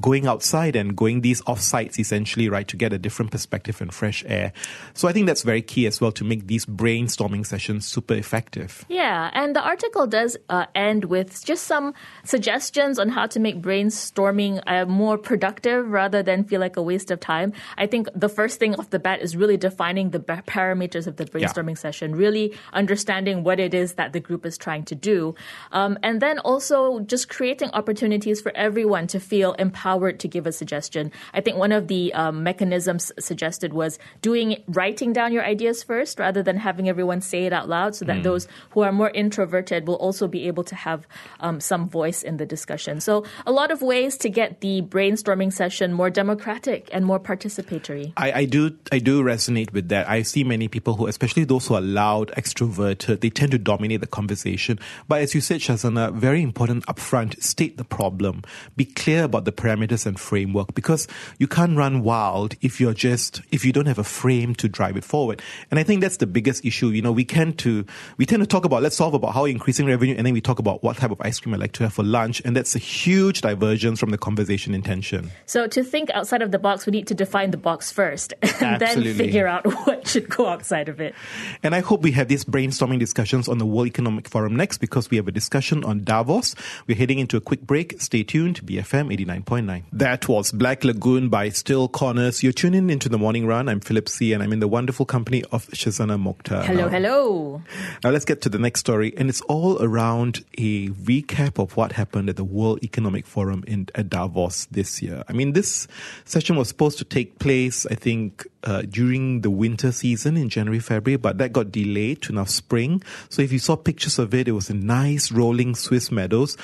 going 0.00 0.26
outside 0.26 0.76
and 0.76 0.96
going 0.96 1.20
these 1.20 1.42
off 1.46 1.60
sites 1.60 1.98
essentially, 1.98 2.48
right, 2.48 2.66
to 2.68 2.76
get 2.76 2.92
a 2.92 2.98
different 2.98 3.30
perspective 3.30 3.80
and 3.80 3.92
fresh 3.94 4.24
air. 4.26 4.52
So 4.94 5.08
I 5.08 5.12
think 5.12 5.26
that's 5.26 5.42
very 5.42 5.62
key 5.62 5.86
as 5.86 6.00
well 6.00 6.12
to 6.12 6.24
make 6.24 6.46
these 6.46 6.66
brainstorming 6.66 7.46
sessions 7.46 7.86
super 7.86 8.14
effective. 8.14 8.84
Yeah, 8.88 9.30
and 9.32 9.54
the 9.54 9.62
article 9.62 10.06
does 10.06 10.36
uh, 10.48 10.66
end 10.74 11.06
with 11.06 11.44
just 11.44 11.64
some 11.64 11.94
suggestions 12.24 12.98
on 12.98 13.08
how 13.08 13.26
to 13.26 13.40
make 13.40 13.62
brainstorming 13.62 14.62
uh, 14.66 14.86
more 14.86 15.16
productive 15.16 15.88
rather 15.88 16.22
than 16.22 16.44
feel 16.44 16.60
like 16.60 16.76
a 16.76 16.82
waste 16.82 17.10
of 17.10 17.20
time. 17.20 17.52
I 17.78 17.86
think 17.86 18.08
the 18.14 18.28
first 18.28 18.58
thing 18.58 18.74
off 18.74 18.90
the 18.90 18.98
bat 18.98 19.20
is 19.20 19.36
really 19.36 19.56
defining 19.56 20.10
the 20.10 20.20
parameters 20.20 21.06
of 21.06 21.16
the 21.16 21.24
brainstorming 21.24 21.70
yeah. 21.70 21.74
session, 21.74 22.14
really 22.14 22.56
understanding 22.72 23.44
what 23.44 23.60
it 23.60 23.72
is 23.72 23.94
that 23.94 24.12
the 24.12 24.20
group 24.20 24.44
is 24.44 24.58
trying 24.58 24.84
to 24.84 24.94
do, 24.94 25.34
um, 25.72 25.98
and 26.02 26.20
then 26.20 26.38
also 26.40 27.00
just 27.00 27.28
creating 27.28 27.70
opportunities 27.70 28.40
for 28.40 28.52
everyone 28.56 29.06
to 29.06 29.20
feel 29.20 29.52
empowered 29.54 29.75
empowered 29.76 30.18
to 30.20 30.28
give 30.28 30.46
a 30.46 30.52
suggestion. 30.52 31.12
I 31.34 31.40
think 31.42 31.58
one 31.58 31.72
of 31.72 31.88
the 31.88 32.12
um, 32.14 32.42
mechanisms 32.42 33.12
suggested 33.18 33.74
was 33.74 33.98
doing 34.22 34.64
writing 34.68 35.12
down 35.12 35.32
your 35.32 35.44
ideas 35.44 35.82
first 35.82 36.18
rather 36.18 36.42
than 36.42 36.56
having 36.56 36.88
everyone 36.88 37.20
say 37.20 37.44
it 37.44 37.52
out 37.52 37.68
loud, 37.68 37.94
so 37.94 38.06
that 38.06 38.20
mm. 38.20 38.22
those 38.22 38.48
who 38.70 38.80
are 38.80 38.92
more 38.92 39.10
introverted 39.10 39.86
will 39.86 39.96
also 39.96 40.26
be 40.26 40.48
able 40.48 40.64
to 40.64 40.74
have 40.74 41.06
um, 41.40 41.60
some 41.60 41.88
voice 41.88 42.22
in 42.22 42.38
the 42.38 42.46
discussion. 42.46 43.00
So 43.00 43.24
a 43.44 43.52
lot 43.52 43.70
of 43.70 43.82
ways 43.82 44.16
to 44.18 44.30
get 44.30 44.60
the 44.60 44.80
brainstorming 44.80 45.52
session 45.52 45.92
more 45.92 46.08
democratic 46.08 46.88
and 46.90 47.04
more 47.04 47.20
participatory. 47.20 48.12
I, 48.16 48.32
I 48.32 48.44
do 48.46 48.72
I 48.90 48.98
do 48.98 49.22
resonate 49.22 49.72
with 49.72 49.88
that. 49.90 50.08
I 50.08 50.22
see 50.22 50.42
many 50.44 50.68
people 50.68 50.94
who, 50.96 51.06
especially 51.06 51.44
those 51.44 51.66
who 51.66 51.74
are 51.74 51.84
loud, 51.84 52.32
extroverted, 52.36 53.20
they 53.20 53.30
tend 53.30 53.52
to 53.52 53.58
dominate 53.58 54.00
the 54.00 54.06
conversation. 54.06 54.78
But 55.08 55.20
as 55.20 55.34
you 55.34 55.42
said, 55.42 55.60
Shazana, 55.60 56.14
very 56.14 56.40
important 56.40 56.86
upfront, 56.86 57.42
state 57.42 57.76
the 57.76 57.84
problem. 57.84 58.42
Be 58.76 58.86
clear 58.86 59.24
about 59.24 59.44
the 59.44 59.52
parameters 59.66 60.06
and 60.06 60.18
framework 60.18 60.74
because 60.74 61.08
you 61.38 61.48
can't 61.48 61.76
run 61.76 62.02
wild 62.02 62.54
if 62.60 62.80
you're 62.80 62.94
just 62.94 63.42
if 63.50 63.64
you 63.64 63.72
don't 63.72 63.86
have 63.86 63.98
a 63.98 64.04
frame 64.04 64.54
to 64.54 64.68
drive 64.68 64.96
it 64.96 65.04
forward. 65.04 65.42
And 65.70 65.80
I 65.80 65.82
think 65.82 66.00
that's 66.00 66.18
the 66.18 66.26
biggest 66.26 66.64
issue. 66.64 66.88
You 66.88 67.02
know, 67.02 67.12
we 67.12 67.24
tend 67.24 67.58
to 67.60 67.84
we 68.16 68.26
tend 68.26 68.42
to 68.42 68.46
talk 68.46 68.64
about 68.64 68.82
let's 68.82 68.96
solve 68.96 69.14
about 69.14 69.34
how 69.34 69.44
increasing 69.44 69.86
revenue, 69.86 70.14
and 70.16 70.26
then 70.26 70.34
we 70.34 70.40
talk 70.40 70.58
about 70.58 70.82
what 70.82 70.96
type 70.96 71.10
of 71.10 71.20
ice 71.20 71.40
cream 71.40 71.54
I 71.54 71.58
like 71.58 71.72
to 71.72 71.84
have 71.84 71.94
for 71.94 72.04
lunch, 72.04 72.40
and 72.44 72.54
that's 72.54 72.76
a 72.76 72.78
huge 72.78 73.40
divergence 73.40 73.98
from 73.98 74.10
the 74.10 74.18
conversation 74.18 74.74
intention. 74.74 75.30
So 75.46 75.66
to 75.66 75.82
think 75.82 76.10
outside 76.10 76.42
of 76.42 76.50
the 76.50 76.58
box, 76.58 76.86
we 76.86 76.92
need 76.92 77.08
to 77.08 77.14
define 77.14 77.50
the 77.50 77.56
box 77.56 77.90
first, 77.90 78.34
and 78.60 78.80
then 78.80 79.02
figure 79.14 79.46
out 79.46 79.66
what 79.86 80.06
should 80.06 80.28
go 80.28 80.46
outside 80.46 80.88
of 80.88 81.00
it. 81.00 81.14
And 81.62 81.74
I 81.74 81.80
hope 81.80 82.02
we 82.02 82.12
have 82.12 82.28
these 82.28 82.44
brainstorming 82.44 82.98
discussions 82.98 83.48
on 83.48 83.58
the 83.58 83.66
World 83.66 83.88
Economic 83.88 84.28
Forum 84.28 84.54
next 84.54 84.78
because 84.78 85.10
we 85.10 85.16
have 85.16 85.26
a 85.26 85.32
discussion 85.32 85.84
on 85.84 86.04
Davos. 86.04 86.54
We're 86.86 86.96
heading 86.96 87.18
into 87.18 87.36
a 87.36 87.40
quick 87.40 87.62
break. 87.62 88.00
Stay 88.00 88.22
tuned. 88.22 88.64
BFM 88.64 89.12
eighty 89.12 89.24
nine. 89.60 89.84
That 89.92 90.28
was 90.28 90.52
Black 90.52 90.84
Lagoon 90.84 91.28
by 91.28 91.48
Still 91.50 91.88
Corners. 91.88 92.42
You're 92.42 92.52
tuning 92.52 92.90
into 92.90 93.08
the 93.08 93.18
morning 93.18 93.46
run. 93.46 93.68
I'm 93.68 93.80
Philip 93.80 94.08
C, 94.08 94.32
and 94.32 94.42
I'm 94.42 94.52
in 94.52 94.60
the 94.60 94.68
wonderful 94.68 95.06
company 95.06 95.44
of 95.52 95.66
Shazana 95.68 96.20
Mokhtar. 96.20 96.64
Hello, 96.64 96.84
now, 96.84 96.88
hello. 96.88 97.62
Now 98.04 98.10
let's 98.10 98.24
get 98.24 98.40
to 98.42 98.48
the 98.48 98.58
next 98.58 98.80
story, 98.80 99.14
and 99.16 99.28
it's 99.28 99.40
all 99.42 99.82
around 99.82 100.44
a 100.58 100.88
recap 100.88 101.62
of 101.62 101.76
what 101.76 101.92
happened 101.92 102.28
at 102.28 102.36
the 102.36 102.44
World 102.44 102.82
Economic 102.82 103.26
Forum 103.26 103.64
in 103.66 103.88
at 103.94 104.08
Davos 104.08 104.66
this 104.66 105.02
year. 105.02 105.24
I 105.28 105.32
mean, 105.32 105.52
this 105.52 105.88
session 106.24 106.56
was 106.56 106.68
supposed 106.68 106.98
to 106.98 107.04
take 107.04 107.38
place, 107.38 107.86
I 107.86 107.94
think, 107.94 108.46
uh, 108.66 108.82
during 108.82 109.40
the 109.40 109.50
winter 109.50 109.92
season 109.92 110.36
in 110.36 110.48
January, 110.48 110.80
February, 110.80 111.16
but 111.16 111.38
that 111.38 111.52
got 111.52 111.70
delayed 111.70 112.20
to 112.22 112.32
now 112.32 112.44
spring. 112.44 113.02
So 113.28 113.42
if 113.42 113.52
you 113.52 113.58
saw 113.58 113.76
pictures 113.76 114.18
of 114.18 114.34
it, 114.34 114.48
it 114.48 114.52
was 114.52 114.68
a 114.68 114.74
nice 114.74 115.30
rolling 115.30 115.74
Swiss 115.74 116.10
meadows, 116.10 116.56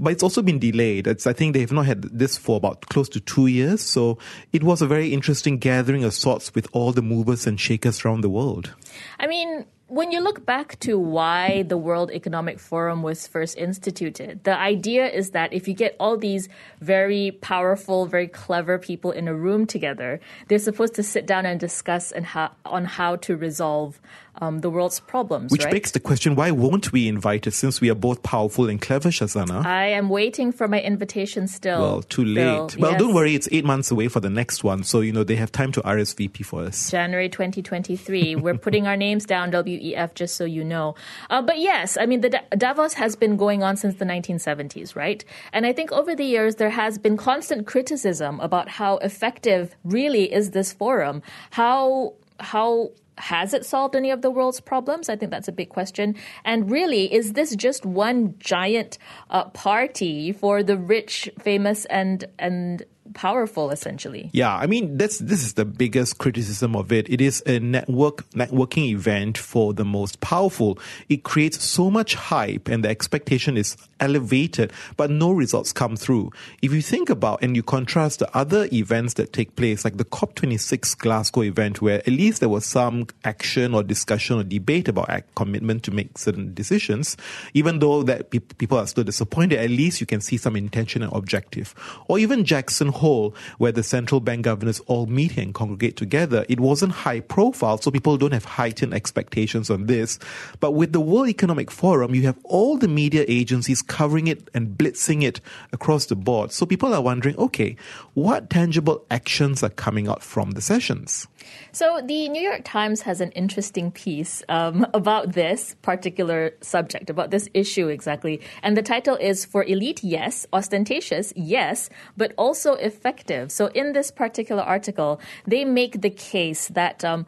but 0.00 0.12
it's 0.12 0.22
also 0.22 0.40
been 0.40 0.58
delayed. 0.58 1.06
It's, 1.06 1.26
I 1.26 1.32
think 1.32 1.54
they 1.54 1.60
have 1.60 1.72
not 1.72 1.86
had 1.86 2.02
this 2.02 2.36
for 2.36 2.56
about 2.56 2.82
close 2.82 3.08
to 3.10 3.20
two 3.20 3.48
years. 3.48 3.82
So 3.82 4.18
it 4.52 4.62
was 4.62 4.80
a 4.80 4.86
very 4.86 5.12
interesting 5.12 5.58
gathering 5.58 6.04
of 6.04 6.14
sorts 6.14 6.54
with 6.54 6.68
all 6.72 6.92
the 6.92 7.02
movers 7.02 7.46
and 7.46 7.58
shakers 7.58 8.04
around 8.04 8.20
the 8.20 8.30
world. 8.30 8.74
I 9.18 9.26
mean, 9.26 9.66
when 9.88 10.12
you 10.12 10.20
look 10.20 10.44
back 10.44 10.78
to 10.80 10.98
why 10.98 11.62
the 11.62 11.78
World 11.78 12.10
Economic 12.10 12.60
Forum 12.60 13.02
was 13.02 13.26
first 13.26 13.56
instituted, 13.56 14.44
the 14.44 14.56
idea 14.56 15.08
is 15.08 15.30
that 15.30 15.50
if 15.54 15.66
you 15.66 15.72
get 15.72 15.96
all 15.98 16.18
these 16.18 16.50
very 16.80 17.30
powerful, 17.40 18.04
very 18.04 18.28
clever 18.28 18.78
people 18.78 19.10
in 19.10 19.26
a 19.28 19.34
room 19.34 19.66
together, 19.66 20.20
they're 20.48 20.58
supposed 20.58 20.94
to 20.94 21.02
sit 21.02 21.24
down 21.24 21.46
and 21.46 21.58
discuss 21.58 22.12
and 22.12 22.26
on 22.66 22.84
how 22.84 23.16
to 23.16 23.34
resolve 23.34 23.98
um, 24.40 24.60
the 24.60 24.70
world's 24.70 25.00
problems. 25.00 25.50
Which 25.52 25.64
right? 25.64 25.72
begs 25.72 25.92
the 25.92 26.00
question 26.00 26.34
why 26.34 26.50
won't 26.50 26.92
we 26.92 27.08
invite 27.08 27.46
it 27.46 27.52
since 27.52 27.80
we 27.80 27.90
are 27.90 27.94
both 27.94 28.22
powerful 28.22 28.68
and 28.68 28.80
clever, 28.80 29.08
Shazana? 29.10 29.64
I 29.64 29.86
am 29.86 30.08
waiting 30.08 30.52
for 30.52 30.68
my 30.68 30.80
invitation 30.80 31.46
still. 31.48 31.80
Well, 31.80 32.02
too 32.02 32.24
late. 32.24 32.72
Phil. 32.72 32.80
Well, 32.80 32.92
Yes. 32.92 33.00
don't 33.00 33.14
worry, 33.14 33.34
it's 33.34 33.48
eight 33.52 33.64
months 33.64 33.90
away 33.90 34.08
for 34.08 34.20
the 34.20 34.30
next 34.30 34.64
one, 34.64 34.82
so 34.84 35.00
you 35.00 35.12
know 35.12 35.24
they 35.24 35.36
have 35.36 35.52
time 35.52 35.72
to 35.72 35.80
RSVP 35.82 36.44
for 36.44 36.62
us. 36.62 36.90
January 36.90 37.28
2023. 37.28 38.36
We're 38.36 38.56
putting 38.58 38.86
our 38.86 38.96
names 38.96 39.24
down, 39.26 39.50
WEF, 39.52 40.14
just 40.14 40.36
so 40.36 40.44
you 40.44 40.64
know. 40.64 40.94
Uh, 41.30 41.42
but 41.42 41.58
yes, 41.58 41.96
I 42.00 42.06
mean, 42.06 42.20
the 42.20 42.30
Da- 42.30 42.48
Davos 42.56 42.94
has 42.94 43.16
been 43.16 43.36
going 43.36 43.62
on 43.62 43.76
since 43.76 43.96
the 43.96 44.04
1970s, 44.04 44.94
right? 44.96 45.24
And 45.52 45.66
I 45.66 45.72
think 45.72 45.92
over 45.92 46.14
the 46.14 46.24
years, 46.24 46.56
there 46.56 46.70
has 46.70 46.98
been 46.98 47.16
constant 47.16 47.66
criticism 47.66 48.40
about 48.40 48.68
how 48.68 48.98
effective 48.98 49.74
really 49.84 50.32
is 50.32 50.50
this 50.52 50.72
forum. 50.72 51.22
How, 51.50 52.14
how, 52.40 52.90
has 53.18 53.52
it 53.52 53.66
solved 53.66 53.94
any 53.94 54.10
of 54.10 54.22
the 54.22 54.30
world's 54.30 54.60
problems? 54.60 55.08
I 55.08 55.16
think 55.16 55.30
that's 55.30 55.48
a 55.48 55.52
big 55.52 55.68
question. 55.68 56.14
And 56.44 56.70
really, 56.70 57.12
is 57.12 57.34
this 57.34 57.54
just 57.56 57.84
one 57.84 58.34
giant 58.38 58.98
uh, 59.30 59.44
party 59.50 60.32
for 60.32 60.62
the 60.62 60.76
rich, 60.76 61.28
famous, 61.38 61.84
and 61.86 62.24
and 62.38 62.84
powerful, 63.14 63.70
essentially? 63.70 64.30
Yeah, 64.32 64.54
I 64.54 64.66
mean 64.66 64.96
that's 64.96 65.18
this 65.18 65.44
is 65.44 65.54
the 65.54 65.64
biggest 65.64 66.18
criticism 66.18 66.76
of 66.76 66.92
it. 66.92 67.08
It 67.08 67.20
is 67.20 67.42
a 67.46 67.58
network 67.60 68.28
networking 68.30 68.88
event 68.90 69.38
for 69.38 69.72
the 69.74 69.84
most 69.84 70.20
powerful. 70.20 70.78
It 71.08 71.22
creates 71.24 71.62
so 71.62 71.90
much 71.90 72.14
hype 72.14 72.68
and 72.68 72.84
the 72.84 72.88
expectation 72.88 73.56
is 73.56 73.76
elevated, 74.00 74.72
but 74.96 75.10
no 75.10 75.32
results 75.32 75.72
come 75.72 75.96
through. 75.96 76.32
If 76.62 76.72
you 76.72 76.82
think 76.82 77.10
about 77.10 77.42
and 77.42 77.56
you 77.56 77.62
contrast 77.62 78.20
the 78.20 78.36
other 78.36 78.68
events 78.72 79.14
that 79.14 79.32
take 79.32 79.56
place, 79.56 79.84
like 79.84 79.96
the 79.96 80.04
COP26 80.04 80.98
Glasgow 80.98 81.42
event, 81.42 81.82
where 81.82 81.98
at 81.98 82.08
least 82.08 82.40
there 82.40 82.48
was 82.48 82.64
some 82.64 83.06
action 83.24 83.74
or 83.74 83.82
discussion 83.82 84.38
or 84.38 84.44
debate 84.44 84.88
about 84.88 85.08
commitment 85.34 85.82
to 85.84 85.90
make 85.90 86.16
certain 86.18 86.54
decisions, 86.54 87.16
even 87.54 87.78
though 87.78 88.02
that 88.02 88.30
pe- 88.30 88.38
people 88.38 88.78
are 88.78 88.86
still 88.86 89.04
disappointed, 89.04 89.58
at 89.58 89.70
least 89.70 90.00
you 90.00 90.06
can 90.06 90.20
see 90.20 90.36
some 90.36 90.56
intention 90.56 91.02
and 91.02 91.12
objective. 91.12 91.74
Or 92.08 92.18
even 92.18 92.44
Jackson 92.44 92.88
Hole, 92.98 93.34
where 93.58 93.72
the 93.72 93.82
central 93.82 94.20
bank 94.20 94.42
governors 94.42 94.80
all 94.80 95.06
meet 95.06 95.36
and 95.36 95.54
congregate 95.54 95.96
together. 95.96 96.44
It 96.48 96.60
wasn't 96.60 96.92
high 96.92 97.20
profile, 97.20 97.78
so 97.78 97.90
people 97.90 98.16
don't 98.16 98.32
have 98.32 98.44
heightened 98.44 98.94
expectations 98.94 99.70
on 99.70 99.86
this. 99.86 100.18
But 100.60 100.72
with 100.72 100.92
the 100.92 101.00
World 101.00 101.28
Economic 101.28 101.70
Forum, 101.70 102.14
you 102.14 102.22
have 102.22 102.38
all 102.44 102.76
the 102.76 102.88
media 102.88 103.24
agencies 103.28 103.82
covering 103.82 104.26
it 104.26 104.48
and 104.54 104.76
blitzing 104.76 105.22
it 105.22 105.40
across 105.72 106.06
the 106.06 106.16
board. 106.16 106.52
So 106.52 106.66
people 106.66 106.94
are 106.94 107.02
wondering, 107.02 107.36
okay, 107.36 107.76
what 108.14 108.50
tangible 108.50 109.04
actions 109.10 109.62
are 109.62 109.70
coming 109.70 110.08
out 110.08 110.22
from 110.22 110.52
the 110.52 110.60
sessions? 110.60 111.26
So, 111.72 112.00
the 112.04 112.28
New 112.28 112.42
York 112.42 112.62
Times 112.64 113.02
has 113.02 113.20
an 113.20 113.30
interesting 113.32 113.90
piece 113.90 114.42
um, 114.48 114.86
about 114.92 115.32
this 115.32 115.76
particular 115.82 116.52
subject, 116.60 117.10
about 117.10 117.30
this 117.30 117.48
issue 117.54 117.88
exactly. 117.88 118.40
And 118.62 118.76
the 118.76 118.82
title 118.82 119.16
is 119.16 119.44
For 119.44 119.64
Elite, 119.64 120.02
Yes, 120.02 120.46
Ostentatious, 120.52 121.32
Yes, 121.36 121.90
but 122.16 122.32
also 122.36 122.74
Effective. 122.88 123.52
So, 123.52 123.66
in 123.80 123.92
this 123.92 124.10
particular 124.10 124.62
article, 124.62 125.20
they 125.46 125.64
make 125.64 126.00
the 126.00 126.10
case 126.10 126.68
that 126.68 127.04
um, 127.04 127.26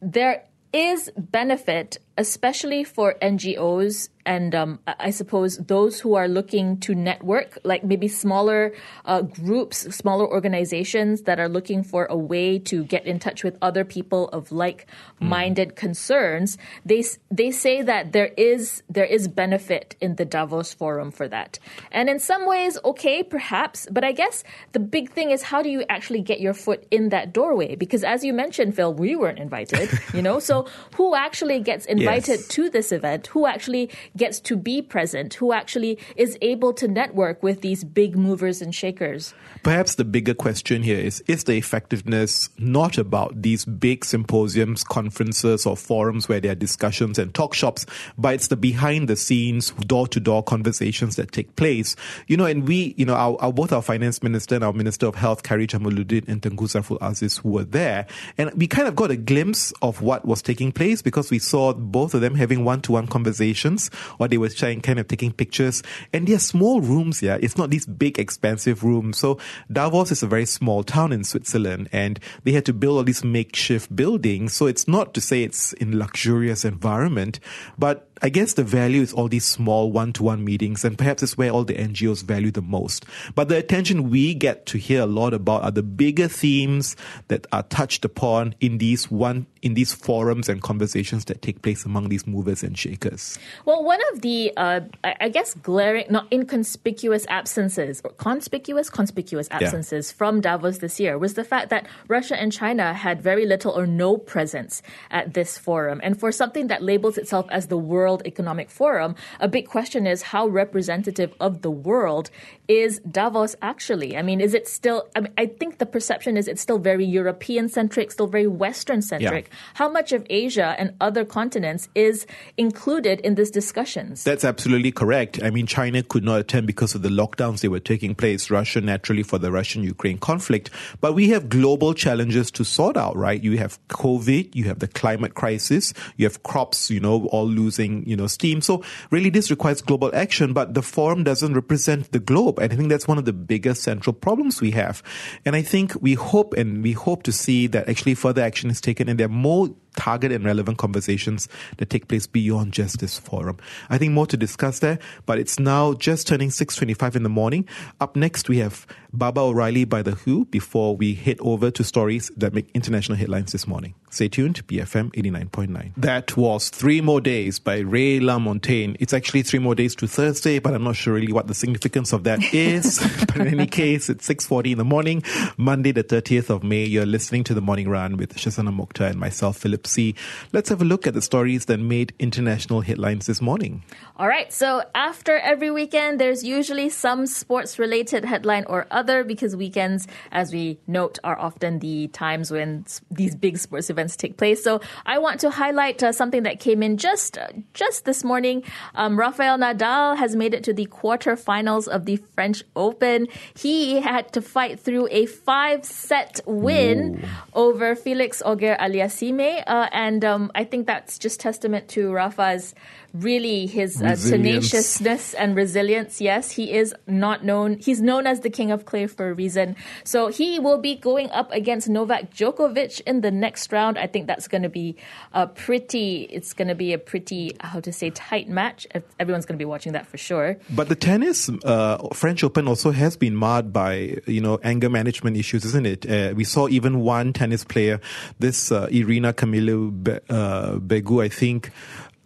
there 0.00 0.44
is 0.72 1.10
benefit, 1.16 1.98
especially 2.16 2.84
for 2.84 3.14
NGOs 3.20 4.08
and 4.26 4.54
um, 4.54 4.78
I 4.86 5.10
suppose 5.10 5.58
those 5.58 6.00
who 6.00 6.14
are 6.14 6.28
looking 6.28 6.78
to 6.80 6.94
network, 6.94 7.58
like 7.62 7.84
maybe 7.84 8.08
smaller 8.08 8.72
uh, 9.04 9.22
groups, 9.22 9.94
smaller 9.94 10.26
organizations 10.26 11.22
that 11.22 11.38
are 11.38 11.48
looking 11.48 11.82
for 11.82 12.06
a 12.06 12.16
way 12.16 12.58
to 12.60 12.84
get 12.84 13.06
in 13.06 13.18
touch 13.18 13.44
with 13.44 13.58
other 13.60 13.84
people 13.84 14.28
of 14.28 14.50
like-minded 14.50 15.76
concerns. 15.76 16.56
They 16.86 17.04
they 17.30 17.50
say 17.50 17.82
that 17.82 18.12
there 18.12 18.30
is 18.38 18.82
there 18.88 19.04
is 19.04 19.28
benefit 19.28 19.94
in 20.00 20.16
the 20.16 20.24
Davos 20.24 20.72
Forum 20.72 21.10
for 21.10 21.28
that, 21.28 21.58
and 21.92 22.08
in 22.08 22.18
some 22.18 22.46
ways, 22.46 22.78
okay, 22.84 23.22
perhaps. 23.22 23.86
But 23.90 24.04
I 24.04 24.12
guess 24.12 24.42
the 24.72 24.80
big 24.80 25.10
thing 25.10 25.32
is 25.32 25.42
how 25.42 25.62
do 25.62 25.68
you 25.68 25.84
actually 25.90 26.22
get 26.22 26.40
your 26.40 26.54
foot 26.54 26.86
in 26.90 27.10
that 27.10 27.34
doorway? 27.34 27.76
Because 27.76 28.04
as 28.04 28.24
you 28.24 28.32
mentioned, 28.32 28.74
Phil, 28.74 28.94
we 28.94 29.16
weren't 29.16 29.38
invited. 29.38 29.90
You 30.14 30.22
know, 30.22 30.38
so 30.38 30.66
who 30.94 31.14
actually 31.14 31.60
gets 31.60 31.86
invited 31.86 32.03
Yes. 32.04 32.46
to 32.48 32.70
this 32.70 32.92
event? 32.92 33.26
Who 33.28 33.46
actually 33.46 33.90
gets 34.16 34.40
to 34.40 34.56
be 34.56 34.82
present? 34.82 35.34
Who 35.34 35.52
actually 35.52 35.98
is 36.16 36.36
able 36.42 36.72
to 36.74 36.88
network 36.88 37.42
with 37.42 37.60
these 37.60 37.84
big 37.84 38.16
movers 38.16 38.60
and 38.62 38.74
shakers? 38.74 39.34
Perhaps 39.62 39.96
the 39.96 40.04
bigger 40.04 40.34
question 40.34 40.82
here 40.82 40.98
is 40.98 41.22
is 41.26 41.44
the 41.44 41.54
effectiveness 41.54 42.50
not 42.58 42.98
about 42.98 43.40
these 43.40 43.64
big 43.64 44.04
symposiums, 44.04 44.84
conferences, 44.84 45.66
or 45.66 45.76
forums 45.76 46.28
where 46.28 46.40
there 46.40 46.52
are 46.52 46.56
discussions 46.56 47.18
and 47.18 47.34
talk 47.34 47.54
shops, 47.54 47.86
but 48.18 48.34
it's 48.34 48.48
the 48.48 48.56
behind 48.56 49.08
the 49.08 49.16
scenes, 49.16 49.70
door 49.86 50.06
to 50.08 50.20
door 50.20 50.42
conversations 50.42 51.16
that 51.16 51.32
take 51.32 51.56
place. 51.56 51.96
You 52.26 52.36
know, 52.36 52.46
and 52.46 52.66
we, 52.68 52.94
you 52.96 53.04
know, 53.04 53.14
our, 53.14 53.36
our, 53.40 53.52
both 53.52 53.72
our 53.72 53.82
finance 53.82 54.22
minister 54.22 54.54
and 54.54 54.64
our 54.64 54.72
minister 54.72 55.06
of 55.06 55.14
health, 55.14 55.42
Khairy 55.42 55.66
Jamaluddin 55.66 56.28
and 56.28 56.42
Tengku 56.42 56.68
Zafrul 56.68 56.98
Aziz, 57.00 57.38
who 57.38 57.50
were 57.50 57.64
there. 57.64 58.06
And 58.38 58.52
we 58.54 58.66
kind 58.66 58.88
of 58.88 58.96
got 58.96 59.10
a 59.10 59.16
glimpse 59.16 59.72
of 59.82 60.02
what 60.02 60.24
was 60.24 60.42
taking 60.42 60.72
place 60.72 61.02
because 61.02 61.30
we 61.30 61.38
saw 61.38 61.72
both 61.94 62.12
of 62.12 62.20
them 62.20 62.34
having 62.34 62.64
one 62.64 62.80
to 62.80 62.90
one 62.90 63.06
conversations 63.06 63.88
or 64.18 64.26
they 64.26 64.36
were 64.36 64.48
trying, 64.48 64.80
kind 64.80 64.98
of 64.98 65.06
taking 65.06 65.30
pictures. 65.30 65.80
And 66.12 66.26
they're 66.26 66.40
small 66.40 66.80
rooms, 66.80 67.22
yeah. 67.22 67.38
It's 67.40 67.56
not 67.56 67.70
these 67.70 67.86
big, 67.86 68.18
expensive 68.18 68.82
rooms. 68.82 69.16
So 69.16 69.38
Davos 69.70 70.10
is 70.10 70.24
a 70.24 70.26
very 70.26 70.44
small 70.44 70.82
town 70.82 71.12
in 71.12 71.22
Switzerland 71.22 71.88
and 71.92 72.18
they 72.42 72.50
had 72.50 72.66
to 72.66 72.72
build 72.72 72.96
all 72.98 73.04
these 73.04 73.22
makeshift 73.22 73.94
buildings. 73.94 74.54
So 74.54 74.66
it's 74.66 74.88
not 74.88 75.14
to 75.14 75.20
say 75.20 75.44
it's 75.44 75.72
in 75.74 75.96
luxurious 75.96 76.64
environment, 76.64 77.38
but 77.78 78.08
I 78.22 78.28
guess 78.28 78.54
the 78.54 78.64
value 78.64 79.02
is 79.02 79.12
all 79.12 79.28
these 79.28 79.44
small 79.44 79.90
one-to-one 79.90 80.44
meetings 80.44 80.84
and 80.84 80.96
perhaps 80.96 81.22
it's 81.22 81.36
where 81.36 81.50
all 81.50 81.64
the 81.64 81.74
NGOs 81.74 82.22
value 82.22 82.50
the 82.50 82.62
most. 82.62 83.04
But 83.34 83.48
the 83.48 83.56
attention 83.56 84.10
we 84.10 84.34
get 84.34 84.66
to 84.66 84.78
hear 84.78 85.02
a 85.02 85.06
lot 85.06 85.34
about 85.34 85.64
are 85.64 85.70
the 85.70 85.82
bigger 85.82 86.28
themes 86.28 86.96
that 87.28 87.46
are 87.52 87.64
touched 87.64 88.04
upon 88.04 88.54
in 88.60 88.78
these 88.78 89.10
one 89.10 89.46
in 89.62 89.72
these 89.72 89.94
forums 89.94 90.50
and 90.50 90.60
conversations 90.60 91.24
that 91.24 91.40
take 91.40 91.62
place 91.62 91.86
among 91.86 92.10
these 92.10 92.26
movers 92.26 92.62
and 92.62 92.76
shakers. 92.76 93.38
Well, 93.64 93.82
one 93.82 94.00
of 94.12 94.20
the, 94.20 94.52
uh, 94.58 94.80
I 95.02 95.16
I 95.20 95.28
guess, 95.30 95.54
glaring, 95.54 96.04
not 96.10 96.30
inconspicuous 96.30 97.24
absences, 97.30 98.02
or 98.04 98.10
conspicuous, 98.10 98.90
conspicuous 98.90 99.48
absences 99.50 100.12
from 100.12 100.42
Davos 100.42 100.78
this 100.78 101.00
year 101.00 101.16
was 101.16 101.32
the 101.32 101.44
fact 101.44 101.70
that 101.70 101.86
Russia 102.08 102.38
and 102.38 102.52
China 102.52 102.92
had 102.92 103.22
very 103.22 103.46
little 103.46 103.72
or 103.72 103.86
no 103.86 104.18
presence 104.18 104.82
at 105.10 105.32
this 105.32 105.56
forum. 105.56 105.98
And 106.04 106.20
for 106.20 106.30
something 106.30 106.66
that 106.66 106.82
labels 106.82 107.16
itself 107.16 107.46
as 107.48 107.68
the 107.68 107.78
World 107.78 108.03
Economic 108.26 108.70
Forum, 108.70 109.14
a 109.40 109.48
big 109.48 109.68
question 109.68 110.06
is 110.06 110.22
how 110.22 110.46
representative 110.46 111.34
of 111.40 111.62
the 111.62 111.70
world 111.70 112.30
is 112.68 113.00
Davos 113.10 113.56
actually? 113.62 114.16
I 114.16 114.22
mean, 114.22 114.40
is 114.40 114.54
it 114.54 114.66
still, 114.68 115.08
I 115.14 115.20
mean, 115.20 115.32
I 115.36 115.46
think 115.46 115.78
the 115.78 115.86
perception 115.86 116.36
is 116.36 116.48
it's 116.48 116.62
still 116.62 116.78
very 116.78 117.04
European 117.04 117.68
centric, 117.68 118.10
still 118.10 118.26
very 118.26 118.46
Western 118.46 119.02
centric. 119.02 119.50
How 119.74 119.88
much 119.88 120.12
of 120.12 120.26
Asia 120.30 120.74
and 120.78 120.94
other 121.00 121.24
continents 121.24 121.88
is 121.94 122.26
included 122.56 123.20
in 123.20 123.34
these 123.34 123.50
discussions? 123.50 124.24
That's 124.24 124.44
absolutely 124.44 124.92
correct. 124.92 125.42
I 125.42 125.50
mean, 125.50 125.66
China 125.66 126.02
could 126.02 126.24
not 126.24 126.40
attend 126.40 126.66
because 126.66 126.94
of 126.94 127.02
the 127.02 127.08
lockdowns 127.08 127.60
they 127.60 127.68
were 127.68 127.80
taking 127.80 128.14
place. 128.14 128.50
Russia, 128.50 128.80
naturally, 128.80 129.22
for 129.22 129.38
the 129.38 129.52
Russian-Ukraine 129.52 130.18
conflict. 130.18 130.70
But 131.00 131.14
we 131.14 131.28
have 131.28 131.48
global 131.48 131.94
challenges 131.94 132.50
to 132.52 132.64
sort 132.64 132.96
out, 132.96 133.16
right? 133.16 133.42
You 133.42 133.58
have 133.58 133.78
COVID, 133.88 134.54
you 134.54 134.64
have 134.64 134.78
the 134.78 134.88
climate 134.88 135.34
crisis, 135.34 135.92
you 136.16 136.24
have 136.24 136.42
crops, 136.42 136.90
you 136.90 137.00
know, 137.00 137.26
all 137.26 137.46
losing, 137.46 138.08
you 138.08 138.16
know, 138.16 138.26
steam. 138.26 138.60
So 138.60 138.82
really, 139.10 139.30
this 139.30 139.50
requires 139.50 139.82
global 139.82 140.10
action. 140.14 140.52
But 140.52 140.74
the 140.74 140.82
forum 140.82 141.24
doesn't 141.24 141.54
represent 141.54 142.12
the 142.12 142.18
globe, 142.18 142.53
and 142.58 142.72
I 142.72 142.76
think 142.76 142.88
that's 142.88 143.08
one 143.08 143.18
of 143.18 143.24
the 143.24 143.32
biggest 143.32 143.82
central 143.82 144.12
problems 144.12 144.60
we 144.60 144.72
have. 144.72 145.02
And 145.44 145.56
I 145.56 145.62
think 145.62 145.92
we 146.00 146.14
hope 146.14 146.54
and 146.54 146.82
we 146.82 146.92
hope 146.92 147.22
to 147.24 147.32
see 147.32 147.66
that 147.68 147.88
actually 147.88 148.14
further 148.14 148.42
action 148.42 148.70
is 148.70 148.80
taken, 148.80 149.08
and 149.08 149.18
there 149.18 149.26
are 149.26 149.28
more 149.28 149.70
target 149.96 150.32
and 150.32 150.44
relevant 150.44 150.78
conversations 150.78 151.48
that 151.78 151.90
take 151.90 152.08
place 152.08 152.26
beyond 152.26 152.72
just 152.72 152.98
this 152.98 153.18
forum. 153.18 153.56
I 153.88 153.98
think 153.98 154.12
more 154.12 154.26
to 154.26 154.36
discuss 154.36 154.80
there, 154.80 154.98
but 155.26 155.38
it's 155.38 155.58
now 155.58 155.94
just 155.94 156.26
turning 156.26 156.48
6.25 156.50 157.16
in 157.16 157.22
the 157.22 157.28
morning. 157.28 157.68
Up 158.00 158.16
next, 158.16 158.48
we 158.48 158.58
have 158.58 158.86
Baba 159.12 159.40
O'Riley 159.40 159.84
by 159.84 160.02
The 160.02 160.12
Who 160.12 160.46
before 160.46 160.96
we 160.96 161.14
head 161.14 161.36
over 161.40 161.70
to 161.70 161.84
stories 161.84 162.30
that 162.36 162.54
make 162.54 162.70
international 162.74 163.16
headlines 163.16 163.52
this 163.52 163.66
morning. 163.66 163.94
Stay 164.14 164.28
tuned, 164.28 164.54
to 164.54 164.62
BFM 164.62 165.10
89.9. 165.10 165.90
That 165.96 166.36
was 166.36 166.68
Three 166.68 167.00
More 167.00 167.20
Days 167.20 167.58
by 167.58 167.78
Ray 167.78 168.20
LaMontagne. 168.20 168.96
It's 169.00 169.12
actually 169.12 169.42
three 169.42 169.58
more 169.58 169.74
days 169.74 169.96
to 169.96 170.06
Thursday, 170.06 170.60
but 170.60 170.72
I'm 170.72 170.84
not 170.84 170.94
sure 170.94 171.14
really 171.14 171.32
what 171.32 171.48
the 171.48 171.54
significance 171.54 172.12
of 172.12 172.22
that 172.22 172.54
is. 172.54 173.00
but 173.26 173.38
in 173.38 173.48
any 173.48 173.66
case, 173.66 174.08
it's 174.08 174.28
6.40 174.28 174.70
in 174.70 174.78
the 174.78 174.84
morning, 174.84 175.24
Monday 175.56 175.90
the 175.90 176.04
30th 176.04 176.48
of 176.48 176.62
May. 176.62 176.84
You're 176.84 177.06
listening 177.06 177.42
to 177.42 177.54
The 177.54 177.60
Morning 177.60 177.88
Run 177.88 178.16
with 178.16 178.36
Shazana 178.36 178.72
Mokhtar 178.72 179.10
and 179.10 179.18
myself, 179.18 179.56
Philip 179.56 179.84
C. 179.84 180.14
Let's 180.52 180.68
have 180.68 180.80
a 180.80 180.84
look 180.84 181.08
at 181.08 181.14
the 181.14 181.22
stories 181.22 181.64
that 181.64 181.78
made 181.78 182.14
international 182.20 182.82
headlines 182.82 183.26
this 183.26 183.42
morning. 183.42 183.82
All 184.16 184.28
right. 184.28 184.52
So 184.52 184.84
after 184.94 185.38
every 185.38 185.72
weekend, 185.72 186.20
there's 186.20 186.44
usually 186.44 186.88
some 186.88 187.26
sports 187.26 187.80
related 187.80 188.24
headline 188.24 188.64
or 188.68 188.86
other 188.92 189.24
because 189.24 189.56
weekends, 189.56 190.06
as 190.30 190.52
we 190.52 190.78
note, 190.86 191.18
are 191.24 191.36
often 191.36 191.80
the 191.80 192.06
times 192.08 192.52
when 192.52 192.86
these 193.10 193.34
big 193.34 193.58
sports 193.58 193.90
events 193.90 194.03
take 194.12 194.36
place. 194.36 194.62
So 194.62 194.80
I 195.06 195.18
want 195.18 195.40
to 195.40 195.50
highlight 195.50 196.02
uh, 196.02 196.12
something 196.12 196.42
that 196.44 196.60
came 196.60 196.82
in 196.82 196.96
just 196.96 197.38
uh, 197.38 197.48
just 197.72 198.04
this 198.04 198.24
morning. 198.24 198.62
Um, 198.94 199.18
Rafael 199.18 199.58
Nadal 199.58 200.16
has 200.16 200.36
made 200.36 200.54
it 200.54 200.64
to 200.64 200.72
the 200.72 200.86
quarterfinals 200.86 201.88
of 201.88 202.04
the 202.04 202.16
French 202.34 202.62
Open. 202.76 203.28
He 203.54 204.00
had 204.00 204.32
to 204.32 204.42
fight 204.42 204.80
through 204.80 205.08
a 205.10 205.26
five 205.26 205.84
set 205.84 206.40
win 206.46 207.22
Ooh. 207.22 207.28
over 207.54 207.96
Felix 207.96 208.42
Auger 208.44 208.76
Aliassime, 208.80 209.62
uh, 209.66 209.88
and 209.92 210.24
um, 210.24 210.50
I 210.54 210.64
think 210.64 210.86
that's 210.86 211.18
just 211.18 211.40
testament 211.40 211.88
to 211.88 212.12
Rafa's 212.12 212.74
really 213.14 213.66
his 213.66 214.02
uh, 214.02 214.16
tenaciousness 214.16 215.34
and 215.34 215.54
resilience. 215.56 216.20
Yes, 216.20 216.50
he 216.50 216.72
is 216.72 216.94
not 217.06 217.44
known. 217.44 217.78
He's 217.78 218.02
known 218.02 218.26
as 218.26 218.40
the 218.40 218.50
king 218.50 218.70
of 218.70 218.84
clay 218.84 219.06
for 219.06 219.30
a 219.30 219.34
reason. 219.34 219.76
So 220.02 220.28
he 220.28 220.58
will 220.58 220.78
be 220.78 220.96
going 220.96 221.30
up 221.30 221.50
against 221.52 221.88
Novak 221.88 222.34
Djokovic 222.34 223.00
in 223.06 223.20
the 223.20 223.30
next 223.30 223.72
round. 223.72 223.98
I 223.98 224.08
think 224.08 224.26
that's 224.26 224.48
going 224.48 224.62
to 224.62 224.68
be 224.68 224.96
a 225.32 225.46
pretty. 225.46 226.22
It's 226.22 226.52
going 226.52 226.68
to 226.68 226.74
be 226.74 226.92
a 226.92 226.98
pretty 226.98 227.56
how 227.60 227.80
to 227.80 227.92
say 227.92 228.10
tight 228.10 228.48
match. 228.48 228.86
Everyone's 229.18 229.46
going 229.46 229.56
to 229.56 229.62
be 229.62 229.64
watching 229.64 229.92
that 229.92 230.06
for 230.06 230.18
sure. 230.18 230.56
But 230.70 230.88
the 230.88 230.96
tennis 230.96 231.48
uh, 231.64 232.08
French 232.12 232.42
Open 232.42 232.66
also 232.66 232.90
has 232.90 233.16
been 233.16 233.36
marred 233.36 233.72
by 233.72 234.18
you 234.26 234.40
know 234.40 234.58
anger 234.64 234.90
management 234.90 235.36
issues, 235.36 235.64
isn't 235.64 235.86
it? 235.86 236.10
Uh, 236.10 236.34
we 236.34 236.44
saw 236.44 236.68
even 236.68 237.00
one 237.00 237.32
tennis 237.32 237.64
player, 237.64 238.00
this 238.40 238.72
uh, 238.72 238.88
Irina 238.90 239.32
Camelia 239.32 239.76
Be- 239.90 240.20
uh, 240.28 240.76
Begu, 240.76 241.22
I 241.22 241.28
think 241.28 241.70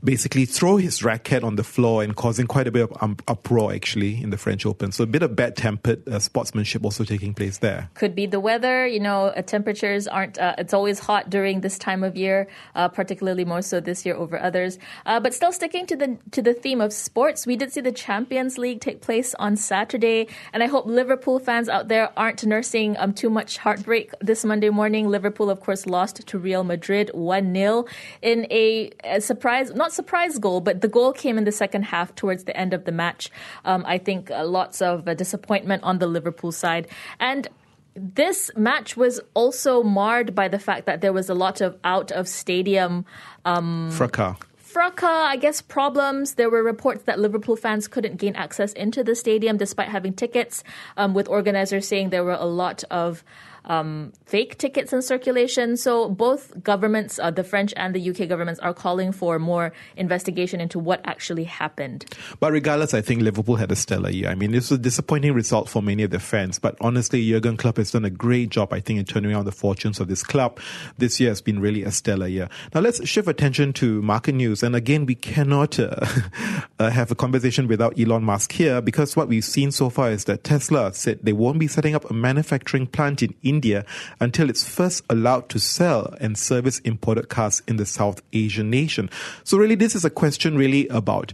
basically 0.02 0.44
throw 0.44 0.76
his 0.76 1.02
racket 1.02 1.42
on 1.42 1.56
the 1.56 1.64
floor 1.64 2.02
and 2.02 2.14
causing 2.14 2.46
quite 2.46 2.66
a 2.66 2.70
bit 2.70 2.90
of 2.90 3.02
um, 3.02 3.16
uproar 3.26 3.72
actually 3.72 4.22
in 4.22 4.30
the 4.30 4.36
French 4.36 4.64
Open. 4.64 4.92
So 4.92 5.04
a 5.04 5.06
bit 5.06 5.22
of 5.22 5.34
bad 5.34 5.56
tempered 5.56 6.08
uh, 6.08 6.18
sportsmanship 6.18 6.84
also 6.84 7.04
taking 7.04 7.34
place 7.34 7.58
there. 7.58 7.90
Could 7.94 8.14
be 8.14 8.26
the 8.26 8.40
weather. 8.40 8.86
You 8.86 9.00
know, 9.00 9.26
uh, 9.26 9.42
temperatures 9.42 10.06
aren't. 10.06 10.38
Uh, 10.38 10.54
it's 10.58 10.72
always 10.72 10.98
hot 10.98 11.30
during 11.30 11.60
this 11.60 11.78
time 11.78 12.04
of 12.04 12.16
year, 12.16 12.48
uh, 12.74 12.88
particularly 12.88 13.44
more 13.44 13.62
so 13.62 13.80
this 13.80 14.06
year 14.06 14.14
over 14.14 14.40
others. 14.40 14.78
Uh, 15.06 15.20
but 15.20 15.34
still 15.34 15.52
sticking 15.52 15.86
to 15.86 15.96
the 15.96 16.18
to 16.30 16.42
the 16.42 16.54
theme 16.54 16.80
of 16.80 16.92
sports, 16.92 17.46
we 17.46 17.56
did 17.56 17.72
see 17.72 17.80
the 17.80 17.92
Champions 17.92 18.58
League 18.58 18.80
take 18.80 19.00
place 19.00 19.34
on 19.34 19.56
Saturday, 19.56 20.28
and 20.52 20.62
I 20.62 20.66
hope 20.66 20.86
Liverpool 20.86 21.38
fans 21.38 21.68
out 21.68 21.88
there 21.88 22.12
aren't 22.16 22.44
nursing 22.46 22.96
um, 22.98 23.12
too 23.12 23.30
much 23.30 23.58
heartbreak 23.58 24.12
this 24.20 24.44
Monday 24.44 24.70
morning. 24.70 25.08
Liverpool, 25.08 25.50
of 25.50 25.60
course, 25.60 25.86
lost 25.86 26.26
to 26.26 26.38
Real 26.38 26.64
Madrid 26.64 27.10
one 27.14 27.52
0 27.54 27.86
in 28.22 28.46
a, 28.50 28.90
a 29.04 29.20
surprise. 29.20 29.74
Not 29.74 29.87
not 29.88 29.94
surprise 29.94 30.38
goal, 30.38 30.60
but 30.60 30.80
the 30.82 30.88
goal 30.88 31.12
came 31.12 31.38
in 31.38 31.44
the 31.44 31.52
second 31.52 31.84
half 31.84 32.14
towards 32.14 32.44
the 32.44 32.56
end 32.56 32.74
of 32.74 32.84
the 32.84 32.92
match. 32.92 33.30
Um, 33.64 33.84
I 33.86 33.98
think 33.98 34.30
uh, 34.30 34.44
lots 34.44 34.82
of 34.82 35.08
uh, 35.08 35.14
disappointment 35.14 35.82
on 35.82 35.98
the 35.98 36.06
Liverpool 36.06 36.52
side. 36.52 36.88
And 37.18 37.48
this 37.94 38.50
match 38.54 38.96
was 38.96 39.20
also 39.34 39.82
marred 39.82 40.34
by 40.34 40.48
the 40.48 40.58
fact 40.58 40.84
that 40.86 41.00
there 41.00 41.12
was 41.12 41.30
a 41.30 41.34
lot 41.34 41.60
of 41.60 41.76
out 41.84 42.12
of 42.12 42.28
stadium 42.28 43.06
um, 43.44 43.90
fracas. 43.90 44.36
Fracas, 44.56 45.08
I 45.34 45.36
guess, 45.36 45.62
problems. 45.62 46.34
There 46.34 46.50
were 46.50 46.62
reports 46.62 47.04
that 47.04 47.18
Liverpool 47.18 47.56
fans 47.56 47.88
couldn't 47.88 48.18
gain 48.18 48.36
access 48.36 48.74
into 48.74 49.02
the 49.02 49.14
stadium 49.14 49.56
despite 49.56 49.88
having 49.88 50.12
tickets, 50.12 50.62
um, 50.98 51.14
with 51.14 51.26
organizers 51.28 51.88
saying 51.88 52.10
there 52.10 52.24
were 52.24 52.36
a 52.38 52.44
lot 52.44 52.84
of 52.90 53.24
um, 53.68 54.12
fake 54.24 54.58
tickets 54.58 54.92
in 54.92 55.02
circulation. 55.02 55.76
So 55.76 56.08
both 56.08 56.62
governments, 56.62 57.18
uh, 57.18 57.30
the 57.30 57.44
French 57.44 57.72
and 57.76 57.94
the 57.94 58.10
UK 58.10 58.28
governments, 58.28 58.58
are 58.60 58.74
calling 58.74 59.12
for 59.12 59.38
more 59.38 59.72
investigation 59.96 60.60
into 60.60 60.78
what 60.78 61.00
actually 61.04 61.44
happened. 61.44 62.06
But 62.40 62.52
regardless, 62.52 62.94
I 62.94 63.02
think 63.02 63.22
Liverpool 63.22 63.56
had 63.56 63.70
a 63.70 63.76
stellar 63.76 64.10
year. 64.10 64.28
I 64.28 64.34
mean, 64.34 64.52
this 64.52 64.70
was 64.70 64.78
a 64.78 64.82
disappointing 64.82 65.34
result 65.34 65.68
for 65.68 65.82
many 65.82 66.02
of 66.02 66.10
their 66.10 66.20
fans. 66.20 66.58
But 66.58 66.76
honestly, 66.80 67.28
Jurgen 67.28 67.56
Klopp 67.56 67.76
has 67.76 67.90
done 67.90 68.04
a 68.04 68.10
great 68.10 68.48
job, 68.48 68.72
I 68.72 68.80
think, 68.80 68.98
in 68.98 69.04
turning 69.04 69.32
around 69.32 69.44
the 69.44 69.52
fortunes 69.52 70.00
of 70.00 70.08
this 70.08 70.22
club. 70.22 70.58
This 70.96 71.20
year 71.20 71.30
has 71.30 71.42
been 71.42 71.60
really 71.60 71.84
a 71.84 71.90
stellar 71.90 72.26
year. 72.26 72.48
Now 72.74 72.80
let's 72.80 73.06
shift 73.06 73.28
attention 73.28 73.72
to 73.74 74.00
market 74.02 74.34
news. 74.34 74.62
And 74.62 74.74
again, 74.74 75.04
we 75.04 75.14
cannot 75.14 75.78
uh, 75.78 76.06
uh, 76.78 76.90
have 76.90 77.10
a 77.10 77.14
conversation 77.14 77.68
without 77.68 77.98
Elon 78.00 78.24
Musk 78.24 78.52
here 78.52 78.80
because 78.80 79.14
what 79.14 79.28
we've 79.28 79.44
seen 79.44 79.70
so 79.70 79.90
far 79.90 80.10
is 80.10 80.24
that 80.24 80.44
Tesla 80.44 80.92
said 80.94 81.20
they 81.22 81.32
won't 81.32 81.58
be 81.58 81.66
setting 81.66 81.94
up 81.94 82.08
a 82.10 82.14
manufacturing 82.14 82.86
plant 82.86 83.22
in 83.22 83.34
India 83.42 83.57
India 83.58 83.84
until 84.20 84.48
it's 84.48 84.62
first 84.62 85.02
allowed 85.10 85.48
to 85.48 85.58
sell 85.58 86.14
and 86.20 86.38
service 86.38 86.78
imported 86.84 87.28
cars 87.28 87.60
in 87.66 87.76
the 87.76 87.84
South 87.84 88.22
Asian 88.32 88.70
nation. 88.70 89.10
So 89.42 89.58
really, 89.58 89.74
this 89.74 89.96
is 89.96 90.04
a 90.04 90.10
question 90.10 90.56
really 90.56 90.86
about 90.94 91.32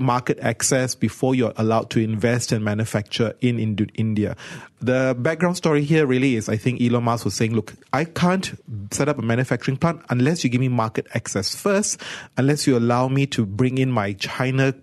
market 0.00 0.38
access 0.38 0.94
before 0.94 1.34
you're 1.34 1.52
allowed 1.56 1.90
to 1.90 1.98
invest 1.98 2.52
and 2.52 2.64
manufacture 2.64 3.34
in 3.40 3.58
India. 3.58 4.36
The 4.80 5.16
background 5.18 5.56
story 5.56 5.82
here 5.82 6.06
really 6.06 6.36
is, 6.36 6.48
I 6.48 6.56
think 6.56 6.80
Elon 6.80 7.02
Musk 7.02 7.24
was 7.24 7.34
saying, 7.34 7.54
look, 7.54 7.74
I 7.92 8.04
can't 8.04 8.54
set 8.92 9.08
up 9.08 9.18
a 9.18 9.22
manufacturing 9.22 9.76
plant 9.76 10.02
unless 10.10 10.44
you 10.44 10.50
give 10.50 10.60
me 10.60 10.68
market 10.68 11.08
access 11.12 11.56
first, 11.56 12.00
unless 12.36 12.68
you 12.68 12.78
allow 12.78 13.08
me 13.08 13.26
to 13.34 13.44
bring 13.44 13.78
in 13.78 13.90
my 13.90 14.12
China 14.14 14.74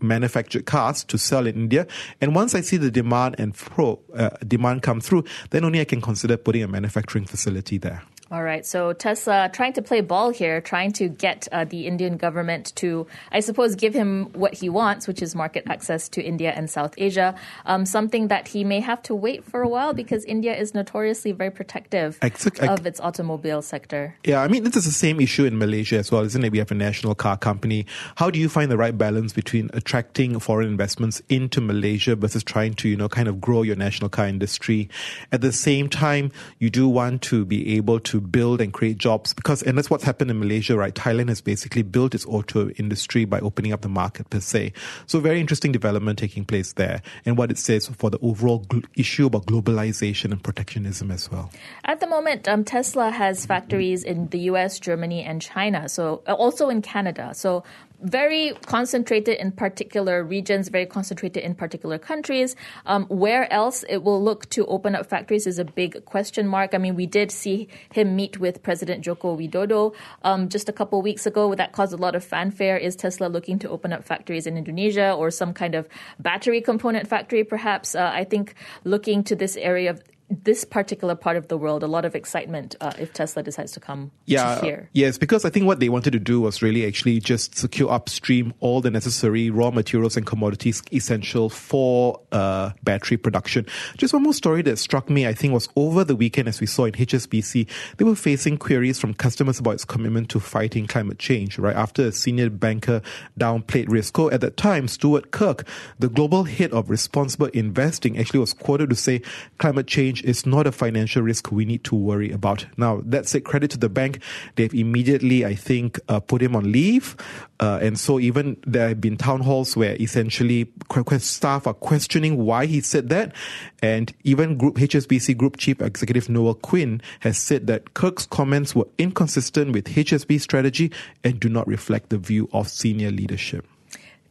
manufactured 0.00 0.66
cars 0.66 1.04
to 1.04 1.18
sell 1.18 1.46
in 1.46 1.56
India. 1.56 1.86
And 2.20 2.34
once 2.34 2.54
I 2.54 2.60
see 2.60 2.76
the 2.76 2.90
demand 2.90 3.36
and 3.38 3.54
pro 3.54 4.00
uh, 4.14 4.30
demand 4.46 4.82
come 4.82 5.00
through, 5.00 5.24
then 5.50 5.64
only 5.64 5.80
I 5.80 5.84
can 5.84 6.00
consider 6.00 6.36
putting 6.36 6.62
a 6.62 6.68
manufacturing 6.68 7.24
facility 7.26 7.78
there. 7.78 8.02
All 8.30 8.42
right. 8.42 8.66
So 8.66 8.92
Tesla 8.92 9.48
trying 9.50 9.72
to 9.72 9.82
play 9.82 10.02
ball 10.02 10.28
here, 10.28 10.60
trying 10.60 10.92
to 10.92 11.08
get 11.08 11.48
uh, 11.50 11.64
the 11.64 11.86
Indian 11.86 12.18
government 12.18 12.74
to, 12.76 13.06
I 13.32 13.40
suppose, 13.40 13.74
give 13.74 13.94
him 13.94 14.26
what 14.34 14.52
he 14.52 14.68
wants, 14.68 15.08
which 15.08 15.22
is 15.22 15.34
market 15.34 15.64
access 15.66 16.10
to 16.10 16.22
India 16.22 16.52
and 16.54 16.68
South 16.68 16.92
Asia. 16.98 17.34
Um, 17.64 17.86
something 17.86 18.28
that 18.28 18.48
he 18.48 18.64
may 18.64 18.80
have 18.80 19.02
to 19.04 19.14
wait 19.14 19.44
for 19.44 19.62
a 19.62 19.68
while 19.68 19.94
because 19.94 20.26
India 20.26 20.54
is 20.54 20.74
notoriously 20.74 21.32
very 21.32 21.50
protective 21.50 22.18
of 22.22 22.84
its 22.84 23.00
automobile 23.00 23.62
sector. 23.62 24.14
Yeah, 24.24 24.42
I 24.42 24.48
mean, 24.48 24.62
this 24.62 24.76
is 24.76 24.84
the 24.84 24.90
same 24.90 25.20
issue 25.20 25.46
in 25.46 25.56
Malaysia 25.56 25.96
as 25.96 26.12
well, 26.12 26.22
isn't 26.22 26.44
it? 26.44 26.52
We 26.52 26.58
have 26.58 26.70
a 26.70 26.74
national 26.74 27.14
car 27.14 27.38
company. 27.38 27.86
How 28.16 28.28
do 28.28 28.38
you 28.38 28.50
find 28.50 28.70
the 28.70 28.76
right 28.76 28.96
balance 28.96 29.32
between 29.32 29.70
attracting 29.72 30.38
foreign 30.38 30.68
investments 30.68 31.22
into 31.30 31.62
Malaysia 31.62 32.14
versus 32.14 32.44
trying 32.44 32.74
to, 32.74 32.90
you 32.90 32.96
know, 32.96 33.08
kind 33.08 33.28
of 33.28 33.40
grow 33.40 33.62
your 33.62 33.76
national 33.76 34.10
car 34.10 34.26
industry? 34.26 34.90
At 35.32 35.40
the 35.40 35.52
same 35.52 35.88
time, 35.88 36.30
you 36.58 36.68
do 36.68 36.86
want 36.88 37.22
to 37.22 37.46
be 37.46 37.76
able 37.76 38.00
to 38.00 38.17
build 38.20 38.60
and 38.60 38.72
create 38.72 38.98
jobs 38.98 39.34
because, 39.34 39.62
and 39.62 39.76
that's 39.76 39.90
what's 39.90 40.04
happened 40.04 40.30
in 40.30 40.38
Malaysia, 40.38 40.76
right? 40.76 40.94
Thailand 40.94 41.28
has 41.28 41.40
basically 41.40 41.82
built 41.82 42.14
its 42.14 42.26
auto 42.26 42.70
industry 42.70 43.24
by 43.24 43.40
opening 43.40 43.72
up 43.72 43.82
the 43.82 43.88
market 43.88 44.30
per 44.30 44.40
se. 44.40 44.72
So 45.06 45.20
very 45.20 45.40
interesting 45.40 45.72
development 45.72 46.18
taking 46.18 46.44
place 46.44 46.72
there 46.74 47.02
and 47.24 47.36
what 47.36 47.50
it 47.50 47.58
says 47.58 47.88
for 47.88 48.10
the 48.10 48.18
overall 48.20 48.64
gl- 48.64 48.84
issue 48.96 49.26
about 49.26 49.46
globalization 49.46 50.32
and 50.32 50.42
protectionism 50.42 51.10
as 51.10 51.30
well. 51.30 51.50
At 51.84 52.00
the 52.00 52.06
moment, 52.06 52.48
um, 52.48 52.64
Tesla 52.64 53.10
has 53.10 53.46
factories 53.46 54.04
in 54.04 54.28
the 54.28 54.40
US, 54.50 54.78
Germany, 54.78 55.22
and 55.24 55.40
China. 55.40 55.88
So 55.88 56.22
uh, 56.26 56.32
also 56.34 56.68
in 56.68 56.82
Canada. 56.82 57.32
So 57.34 57.64
very 58.00 58.52
concentrated 58.66 59.38
in 59.38 59.52
particular 59.52 60.22
regions, 60.22 60.68
very 60.68 60.86
concentrated 60.86 61.42
in 61.42 61.54
particular 61.54 61.98
countries. 61.98 62.54
Um, 62.86 63.06
where 63.06 63.52
else 63.52 63.84
it 63.88 64.02
will 64.02 64.22
look 64.22 64.48
to 64.50 64.66
open 64.66 64.94
up 64.94 65.06
factories 65.06 65.46
is 65.46 65.58
a 65.58 65.64
big 65.64 66.04
question 66.04 66.46
mark. 66.46 66.74
I 66.74 66.78
mean, 66.78 66.94
we 66.94 67.06
did 67.06 67.30
see 67.30 67.68
him 67.92 68.16
meet 68.16 68.38
with 68.38 68.62
President 68.62 69.04
Joko 69.04 69.36
Widodo 69.36 69.94
um, 70.22 70.48
just 70.48 70.68
a 70.68 70.72
couple 70.72 71.02
weeks 71.02 71.26
ago. 71.26 71.54
That 71.54 71.72
caused 71.72 71.92
a 71.92 71.96
lot 71.96 72.14
of 72.14 72.24
fanfare. 72.24 72.76
Is 72.76 72.96
Tesla 72.96 73.26
looking 73.26 73.58
to 73.60 73.68
open 73.68 73.92
up 73.92 74.04
factories 74.04 74.46
in 74.46 74.56
Indonesia 74.56 75.12
or 75.12 75.30
some 75.30 75.52
kind 75.52 75.74
of 75.74 75.88
battery 76.18 76.60
component 76.60 77.08
factory, 77.08 77.44
perhaps? 77.44 77.94
Uh, 77.94 78.10
I 78.12 78.24
think 78.24 78.54
looking 78.84 79.24
to 79.24 79.36
this 79.36 79.56
area 79.56 79.90
of 79.90 80.02
this 80.30 80.64
particular 80.64 81.14
part 81.14 81.36
of 81.36 81.48
the 81.48 81.56
world 81.56 81.82
a 81.82 81.86
lot 81.86 82.04
of 82.04 82.14
excitement 82.14 82.76
uh, 82.80 82.92
if 82.98 83.12
Tesla 83.12 83.42
decides 83.42 83.72
to 83.72 83.80
come 83.80 84.10
yeah, 84.26 84.56
to 84.56 84.64
here. 84.64 84.90
Yes, 84.92 85.16
because 85.16 85.44
I 85.44 85.50
think 85.50 85.66
what 85.66 85.80
they 85.80 85.88
wanted 85.88 86.12
to 86.12 86.18
do 86.18 86.40
was 86.40 86.60
really 86.60 86.86
actually 86.86 87.18
just 87.20 87.56
secure 87.56 87.90
upstream 87.90 88.52
all 88.60 88.80
the 88.80 88.90
necessary 88.90 89.48
raw 89.48 89.70
materials 89.70 90.16
and 90.16 90.26
commodities 90.26 90.82
essential 90.92 91.48
for 91.48 92.20
uh, 92.32 92.72
battery 92.82 93.16
production. 93.16 93.66
Just 93.96 94.12
one 94.12 94.22
more 94.22 94.34
story 94.34 94.62
that 94.62 94.78
struck 94.78 95.08
me, 95.08 95.26
I 95.26 95.32
think, 95.32 95.54
was 95.54 95.68
over 95.76 96.04
the 96.04 96.16
weekend 96.16 96.48
as 96.48 96.60
we 96.60 96.66
saw 96.66 96.84
in 96.84 96.92
HSBC, 96.92 97.66
they 97.96 98.04
were 98.04 98.14
facing 98.14 98.58
queries 98.58 98.98
from 98.98 99.14
customers 99.14 99.58
about 99.58 99.72
its 99.72 99.84
commitment 99.84 100.28
to 100.30 100.40
fighting 100.40 100.86
climate 100.86 101.18
change, 101.18 101.58
right? 101.58 101.76
After 101.76 102.06
a 102.06 102.12
senior 102.12 102.50
banker 102.50 103.00
downplayed 103.38 103.88
risk. 103.88 104.18
At 104.18 104.40
that 104.40 104.56
time, 104.56 104.88
Stuart 104.88 105.30
Kirk, 105.30 105.66
the 105.98 106.08
global 106.08 106.44
head 106.44 106.72
of 106.72 106.90
responsible 106.90 107.46
investing, 107.48 108.18
actually 108.18 108.40
was 108.40 108.52
quoted 108.52 108.90
to 108.90 108.96
say 108.96 109.22
climate 109.58 109.86
change 109.86 110.17
change 110.18 110.28
is 110.28 110.46
not 110.46 110.66
a 110.66 110.72
financial 110.72 111.22
risk 111.22 111.50
we 111.50 111.64
need 111.64 111.84
to 111.84 111.94
worry 111.94 112.30
about. 112.30 112.66
Now, 112.76 113.02
that's 113.04 113.34
it. 113.34 113.44
Credit 113.44 113.70
to 113.72 113.78
the 113.78 113.88
bank. 113.88 114.20
They've 114.56 114.74
immediately, 114.74 115.44
I 115.44 115.54
think, 115.54 115.98
uh, 116.08 116.20
put 116.20 116.42
him 116.42 116.56
on 116.56 116.70
leave. 116.72 117.16
Uh, 117.60 117.78
and 117.82 117.98
so 117.98 118.20
even 118.20 118.56
there 118.66 118.88
have 118.88 119.00
been 119.00 119.16
town 119.16 119.40
halls 119.40 119.76
where 119.76 119.96
essentially 120.00 120.70
staff 121.18 121.66
are 121.66 121.74
questioning 121.74 122.36
why 122.36 122.66
he 122.66 122.80
said 122.80 123.08
that. 123.08 123.34
And 123.82 124.12
even 124.24 124.56
Group 124.56 124.76
HSBC 124.76 125.36
Group 125.36 125.56
Chief 125.56 125.80
Executive 125.80 126.28
Noel 126.28 126.54
Quinn 126.54 127.00
has 127.20 127.38
said 127.38 127.66
that 127.66 127.94
Kirk's 127.94 128.26
comments 128.26 128.74
were 128.74 128.86
inconsistent 128.98 129.72
with 129.72 129.86
HSB 129.86 130.40
strategy 130.40 130.92
and 131.24 131.40
do 131.40 131.48
not 131.48 131.66
reflect 131.66 132.10
the 132.10 132.18
view 132.18 132.48
of 132.52 132.68
senior 132.68 133.10
leadership. 133.10 133.66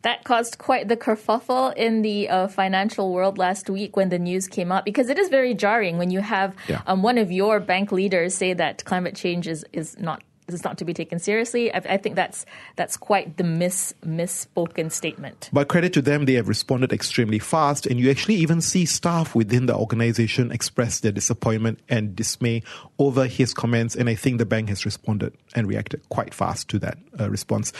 That 0.07 0.23
caused 0.23 0.57
quite 0.57 0.87
the 0.87 0.95
kerfuffle 0.95 1.75
in 1.75 2.01
the 2.01 2.29
uh, 2.29 2.47
financial 2.47 3.11
world 3.11 3.37
last 3.37 3.69
week 3.69 3.97
when 3.97 4.07
the 4.07 4.17
news 4.17 4.47
came 4.47 4.71
out 4.71 4.85
because 4.85 5.09
it 5.09 5.19
is 5.19 5.27
very 5.27 5.53
jarring 5.53 5.97
when 5.97 6.11
you 6.11 6.21
have 6.21 6.55
yeah. 6.69 6.81
um, 6.87 7.03
one 7.03 7.17
of 7.17 7.29
your 7.29 7.59
bank 7.59 7.91
leaders 7.91 8.33
say 8.33 8.53
that 8.53 8.85
climate 8.85 9.17
change 9.17 9.49
is, 9.49 9.65
is 9.73 9.99
not 9.99 10.23
is 10.53 10.63
not 10.63 10.77
to 10.77 10.85
be 10.85 10.93
taken 10.93 11.19
seriously. 11.19 11.73
I, 11.73 11.77
I, 11.77 11.97
think 11.97 12.15
that's 12.15 12.45
that's 12.75 12.97
quite 12.97 13.37
the 13.37 13.43
mis 13.43 13.93
misspoken 14.05 14.91
statement. 14.91 15.49
But 15.53 15.67
credit 15.67 15.93
to 15.93 16.01
them, 16.01 16.25
they 16.25 16.33
have 16.33 16.47
responded 16.47 16.93
extremely 16.93 17.39
fast, 17.39 17.85
and 17.85 17.99
you 17.99 18.09
actually 18.09 18.35
even 18.35 18.61
see 18.61 18.85
staff 18.85 19.35
within 19.35 19.65
the 19.65 19.75
organization 19.75 20.51
express 20.51 20.99
their 20.99 21.11
disappointment 21.11 21.79
and 21.89 22.15
dismay 22.15 22.63
over 22.99 23.25
his 23.25 23.53
comments. 23.53 23.95
And 23.95 24.09
I 24.09 24.15
think 24.15 24.37
the 24.37 24.45
bank 24.45 24.69
has 24.69 24.85
responded 24.85 25.33
and 25.55 25.67
reacted 25.67 26.07
quite 26.09 26.33
fast 26.33 26.69
to 26.69 26.79
that 26.79 26.97
uh, 27.19 27.29
response. 27.29 27.73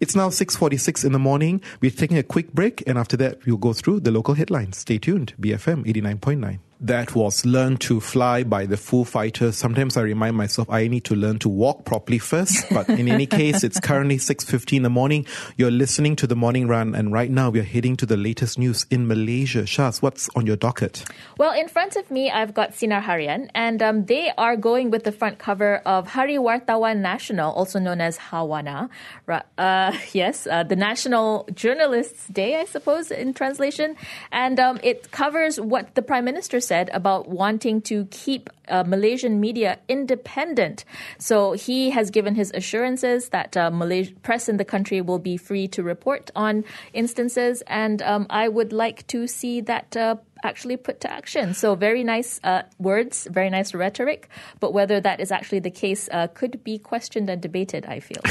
It's 0.00 0.14
now 0.14 0.28
6:46 0.28 1.04
in 1.04 1.12
the 1.12 1.18
morning. 1.18 1.60
We're 1.80 1.90
taking 1.90 2.18
a 2.18 2.22
quick 2.22 2.52
break, 2.52 2.82
and 2.86 2.98
after 2.98 3.16
that, 3.18 3.44
we'll 3.46 3.56
go 3.56 3.72
through 3.72 4.00
the 4.00 4.10
local 4.10 4.34
headlines. 4.34 4.78
Stay 4.78 4.98
tuned. 4.98 5.34
BFM 5.40 5.84
89.9 5.84 6.58
that 6.82 7.14
was 7.14 7.46
Learn 7.46 7.76
to 7.76 8.00
Fly 8.00 8.42
by 8.42 8.66
the 8.66 8.76
Foo 8.76 9.04
Fighters. 9.04 9.56
Sometimes 9.56 9.96
I 9.96 10.00
remind 10.00 10.36
myself 10.36 10.68
I 10.68 10.88
need 10.88 11.04
to 11.04 11.14
learn 11.14 11.38
to 11.38 11.48
walk 11.48 11.84
properly 11.84 12.18
first. 12.18 12.66
But 12.72 12.88
in 12.88 13.08
any 13.08 13.24
case, 13.26 13.62
it's 13.62 13.78
currently 13.78 14.16
6.50 14.16 14.78
in 14.78 14.82
the 14.82 14.90
morning. 14.90 15.24
You're 15.56 15.70
listening 15.70 16.16
to 16.16 16.26
the 16.26 16.34
morning 16.34 16.66
run. 16.66 16.96
And 16.96 17.12
right 17.12 17.30
now 17.30 17.50
we're 17.50 17.62
heading 17.62 17.96
to 17.98 18.06
the 18.06 18.16
latest 18.16 18.58
news 18.58 18.84
in 18.90 19.06
Malaysia. 19.06 19.62
Shaz, 19.62 20.02
what's 20.02 20.28
on 20.34 20.44
your 20.44 20.56
docket? 20.56 21.04
Well, 21.38 21.52
in 21.52 21.68
front 21.68 21.94
of 21.94 22.10
me, 22.10 22.32
I've 22.32 22.52
got 22.52 22.72
Sinar 22.72 23.02
Harian. 23.02 23.48
And 23.54 23.80
um, 23.80 24.06
they 24.06 24.32
are 24.36 24.56
going 24.56 24.90
with 24.90 25.04
the 25.04 25.12
front 25.12 25.38
cover 25.38 25.76
of 25.86 26.08
Hari 26.08 26.36
Wartawan 26.36 26.98
National, 26.98 27.52
also 27.52 27.78
known 27.78 28.00
as 28.00 28.18
Hawana. 28.18 28.90
Uh, 29.28 29.96
yes, 30.12 30.48
uh, 30.48 30.64
the 30.64 30.76
National 30.76 31.48
Journalists 31.54 32.26
Day, 32.26 32.56
I 32.56 32.64
suppose, 32.64 33.12
in 33.12 33.34
translation. 33.34 33.94
And 34.32 34.58
um, 34.58 34.80
it 34.82 35.12
covers 35.12 35.60
what 35.60 35.94
the 35.94 36.02
Prime 36.02 36.24
Minister 36.24 36.58
said 36.60 36.71
said 36.72 36.88
about 36.94 37.28
wanting 37.28 37.82
to 37.82 37.96
keep 38.06 38.48
uh, 38.68 38.82
Malaysian 38.94 39.34
media 39.46 39.78
independent. 39.88 40.86
So 41.18 41.52
he 41.52 41.90
has 41.90 42.10
given 42.10 42.34
his 42.34 42.50
assurances 42.60 43.28
that 43.28 43.50
uh, 43.56 43.70
press 44.22 44.48
in 44.48 44.56
the 44.56 44.64
country 44.64 45.02
will 45.02 45.18
be 45.18 45.36
free 45.36 45.68
to 45.68 45.82
report 45.82 46.30
on 46.34 46.64
instances, 46.94 47.62
and 47.66 48.00
um, 48.00 48.24
I 48.30 48.48
would 48.48 48.72
like 48.72 49.06
to 49.08 49.26
see 49.26 49.60
that. 49.72 49.96
Uh, 49.96 50.16
actually 50.42 50.76
put 50.76 51.00
to 51.00 51.12
action. 51.12 51.54
So, 51.54 51.74
very 51.74 52.04
nice 52.04 52.40
uh, 52.44 52.62
words, 52.78 53.26
very 53.30 53.50
nice 53.50 53.74
rhetoric, 53.74 54.28
but 54.60 54.72
whether 54.72 55.00
that 55.00 55.20
is 55.20 55.30
actually 55.30 55.60
the 55.60 55.70
case 55.70 56.08
uh, 56.12 56.28
could 56.28 56.62
be 56.64 56.78
questioned 56.78 57.30
and 57.30 57.40
debated, 57.40 57.86
I 57.86 58.00
feel. 58.00 58.22